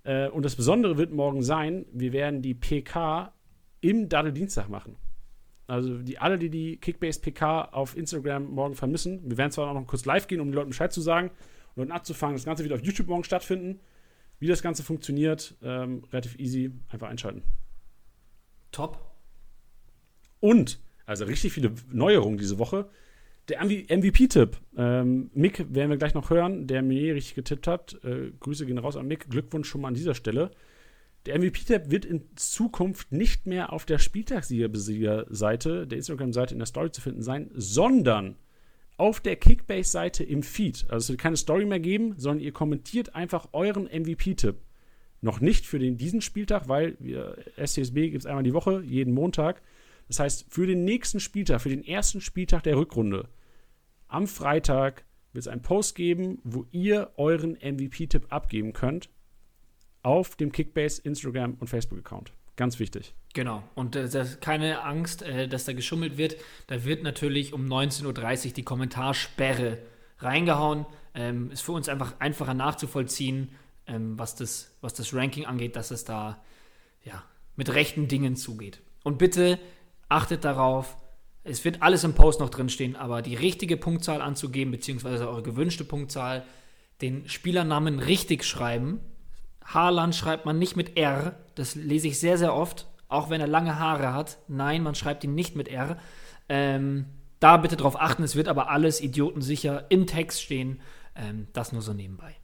[0.03, 3.31] Äh, und das Besondere wird morgen sein, wir werden die PK
[3.81, 4.95] im Daddel Dienstag machen.
[5.67, 9.73] Also die, alle, die die Kickbase PK auf Instagram morgen vermissen, wir werden zwar auch
[9.73, 11.29] noch kurz live gehen, um den Leuten Bescheid zu sagen,
[11.75, 12.35] Leuten abzufangen.
[12.35, 13.79] Das Ganze wird auf YouTube morgen stattfinden.
[14.39, 17.41] Wie das Ganze funktioniert, ähm, relativ easy, einfach einschalten.
[18.71, 18.99] Top.
[20.39, 22.87] Und, also richtig viele Neuerungen diese Woche.
[23.49, 24.57] Der MVP-Tipp.
[24.77, 27.97] Ähm, Mick werden wir gleich noch hören, der mir richtig getippt hat.
[28.03, 29.29] Äh, Grüße gehen raus an Mick.
[29.29, 30.51] Glückwunsch schon mal an dieser Stelle.
[31.27, 36.89] Der MVP-Tab wird in Zukunft nicht mehr auf der Spieltagssieger-Seite, der Instagram-Seite in der Story
[36.89, 38.37] zu finden sein, sondern
[38.95, 40.85] auf der Kickbase-Seite im Feed.
[40.87, 44.55] Also es wird keine Story mehr geben, sondern ihr kommentiert einfach euren MVP-Tipp.
[45.19, 49.13] Noch nicht für den, diesen Spieltag, weil wir, SCSB gibt es einmal die Woche, jeden
[49.13, 49.61] Montag.
[50.07, 53.27] Das heißt, für den nächsten Spieltag, für den ersten Spieltag der Rückrunde,
[54.07, 55.03] am Freitag
[55.33, 59.09] wird es einen Post geben, wo ihr euren MVP-Tipp abgeben könnt
[60.07, 62.31] auf dem Kickbase Instagram und Facebook-Account.
[62.55, 63.13] Ganz wichtig.
[63.33, 63.61] Genau.
[63.75, 66.37] Und äh, keine Angst, äh, dass da geschummelt wird.
[66.67, 69.79] Da wird natürlich um 19.30 Uhr die Kommentarsperre
[70.19, 70.85] reingehauen.
[71.13, 73.49] Ähm, ist für uns einfach einfacher nachzuvollziehen,
[73.85, 76.41] ähm, was, das, was das Ranking angeht, dass es da
[77.03, 77.21] ja,
[77.57, 78.79] mit rechten Dingen zugeht.
[79.03, 79.59] Und bitte
[80.07, 80.95] achtet darauf,
[81.43, 85.83] es wird alles im Post noch drinstehen, aber die richtige Punktzahl anzugeben, beziehungsweise eure gewünschte
[85.83, 86.45] Punktzahl,
[87.01, 89.01] den Spielernamen richtig schreiben.
[89.67, 93.47] Haaland schreibt man nicht mit R, das lese ich sehr, sehr oft, auch wenn er
[93.47, 94.37] lange Haare hat.
[94.47, 95.97] Nein, man schreibt ihn nicht mit R.
[96.49, 97.05] Ähm,
[97.39, 100.81] da bitte drauf achten, es wird aber alles idiotensicher im Text stehen.
[101.15, 102.35] Ähm, das nur so nebenbei.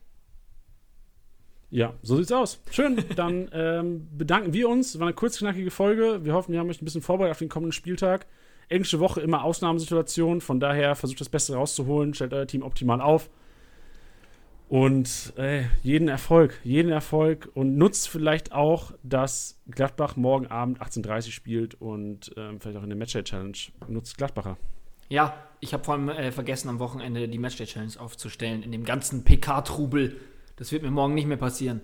[1.69, 2.61] Ja, so sieht's aus.
[2.69, 3.03] Schön.
[3.15, 4.99] Dann ähm, bedanken wir uns.
[4.99, 6.23] War eine kurzknackige Folge.
[6.23, 8.27] Wir hoffen, wir haben euch ein bisschen vorbereitet auf den kommenden Spieltag.
[8.69, 10.39] Englische Woche immer Ausnahmesituation.
[10.41, 12.13] Von daher versucht das Beste rauszuholen.
[12.13, 13.29] Stellt euer Team optimal auf.
[14.69, 17.49] Und äh, jeden Erfolg, jeden Erfolg.
[17.53, 22.83] Und nutzt vielleicht auch, dass Gladbach morgen Abend 18.30 Uhr spielt und ähm, vielleicht auch
[22.83, 23.57] in der Matchday Challenge.
[23.87, 24.57] Nutzt Gladbacher.
[25.09, 28.63] Ja, ich habe vor allem äh, vergessen, am Wochenende die Matchday Challenge aufzustellen.
[28.63, 30.17] In dem ganzen PK-Trubel
[30.55, 31.81] das wird mir morgen nicht mehr passieren.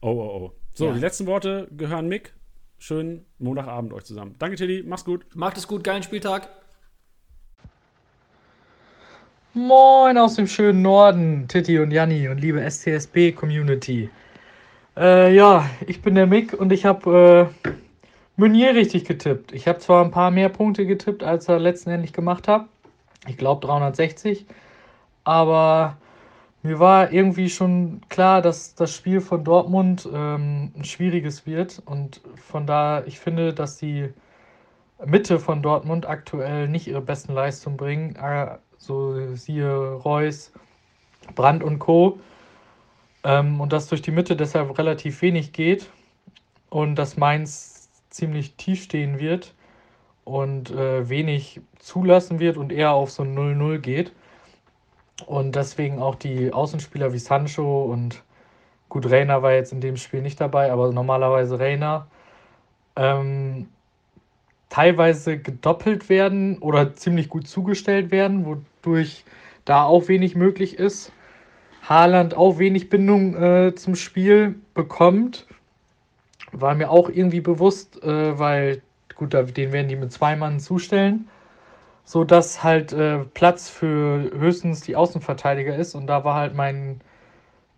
[0.00, 0.52] Oh, oh, oh.
[0.72, 0.92] So, ja.
[0.94, 2.34] die letzten Worte gehören Mick.
[2.78, 4.36] Schönen Montagabend euch zusammen.
[4.38, 4.82] Danke, Tilly.
[4.84, 5.24] Mach's gut.
[5.34, 5.84] Macht es gut.
[5.84, 6.48] Geilen Spieltag.
[9.56, 14.10] Moin aus dem schönen Norden, Titti und Janni und liebe STSB-Community.
[14.96, 17.70] Äh, ja, ich bin der Mick und ich habe äh,
[18.36, 19.52] Meunier richtig getippt.
[19.52, 22.66] Ich habe zwar ein paar mehr Punkte getippt, als er letztendlich gemacht hat.
[23.28, 24.44] Ich glaube 360.
[25.22, 25.98] Aber
[26.64, 31.80] mir war irgendwie schon klar, dass das Spiel von Dortmund ähm, ein schwieriges wird.
[31.86, 34.08] Und von da, ich finde, dass die
[35.06, 38.16] Mitte von Dortmund aktuell nicht ihre besten Leistungen bringen.
[38.86, 40.52] So siehe Reus,
[41.34, 42.20] Brandt und Co.
[43.24, 45.88] Ähm, und dass durch die Mitte deshalb relativ wenig geht.
[46.68, 49.54] Und dass Mainz ziemlich tief stehen wird
[50.24, 54.12] und äh, wenig zulassen wird und eher auf so ein 0-0 geht.
[55.26, 58.22] Und deswegen auch die Außenspieler wie Sancho und
[58.88, 62.06] gut, Reiner war jetzt in dem Spiel nicht dabei, aber normalerweise Reiner
[62.96, 63.68] ähm,
[64.68, 69.24] teilweise gedoppelt werden oder ziemlich gut zugestellt werden, wodurch
[69.64, 71.12] da auch wenig möglich ist.
[71.88, 75.46] Haaland auch wenig Bindung äh, zum Spiel bekommt.
[76.52, 78.82] War mir auch irgendwie bewusst, äh, weil,
[79.14, 81.28] gut, den werden die mit zwei Mann zustellen
[82.04, 85.94] so dass halt äh, Platz für höchstens die Außenverteidiger ist.
[85.94, 87.00] Und da war halt mein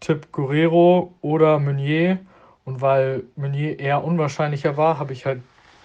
[0.01, 2.18] Tipp Guerrero oder Meunier.
[2.64, 5.43] Und weil Meunier eher unwahrscheinlicher war, habe ich halt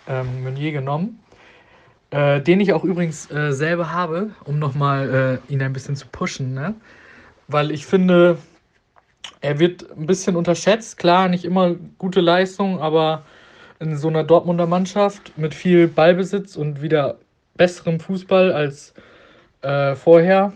[0.07, 1.19] ähm, Meunier genommen.
[2.11, 6.07] Äh, den ich auch übrigens äh, selber habe, um nochmal äh, ihn ein bisschen zu
[6.07, 6.53] pushen.
[6.53, 6.75] Ne?
[7.47, 8.37] Weil ich finde,
[9.39, 10.97] er wird ein bisschen unterschätzt.
[10.97, 13.23] Klar, nicht immer gute Leistung, aber
[13.79, 17.17] in so einer Dortmunder Mannschaft mit viel Ballbesitz und wieder
[17.55, 18.93] besserem Fußball als
[19.61, 20.53] äh, vorher,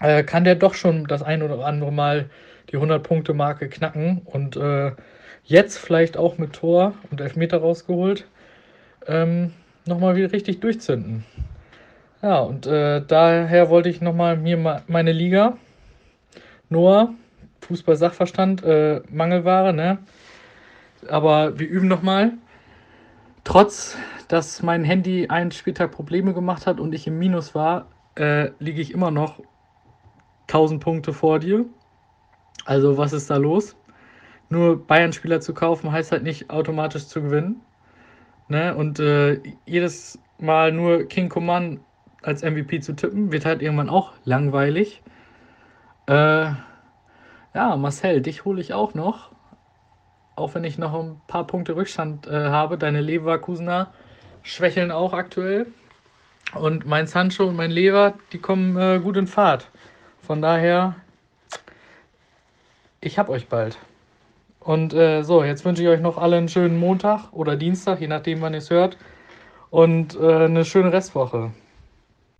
[0.00, 2.30] äh, kann der doch schon das ein oder andere Mal
[2.70, 4.92] die 100-Punkte-Marke knacken und äh,
[5.44, 8.26] jetzt vielleicht auch mit Tor und Elfmeter rausgeholt,
[9.06, 9.52] ähm,
[9.86, 11.24] nochmal wieder richtig durchzünden.
[12.22, 15.56] Ja, und äh, daher wollte ich nochmal mir ma meine Liga,
[16.68, 17.14] Noah,
[17.60, 19.98] Fußball-Sachverstand, äh, Mangelware, ne?
[21.08, 22.32] Aber wir üben nochmal.
[23.44, 23.96] Trotz
[24.28, 27.86] dass mein Handy einen Spieltag Probleme gemacht hat und ich im Minus war,
[28.16, 29.40] äh, liege ich immer noch
[30.48, 31.64] 1000 Punkte vor dir.
[32.64, 33.76] Also was ist da los?
[34.48, 37.60] Nur Bayern-Spieler zu kaufen heißt halt nicht automatisch zu gewinnen.
[38.48, 38.74] Ne?
[38.74, 41.80] Und äh, jedes Mal nur King Command
[42.22, 45.02] als MVP zu tippen, wird halt irgendwann auch langweilig.
[46.06, 46.50] Äh,
[47.54, 49.30] ja, Marcel, dich hole ich auch noch.
[50.34, 52.76] Auch wenn ich noch ein paar Punkte Rückstand äh, habe.
[52.76, 53.92] Deine Leverkusener
[54.42, 55.66] schwächeln auch aktuell.
[56.54, 59.70] Und mein Sancho und mein Lever, die kommen äh, gut in Fahrt.
[60.20, 60.96] Von daher,
[63.00, 63.78] ich hab euch bald.
[64.66, 68.08] Und äh, so, jetzt wünsche ich euch noch alle einen schönen Montag oder Dienstag, je
[68.08, 68.98] nachdem, wann ihr es hört.
[69.70, 71.52] Und äh, eine schöne Restwoche.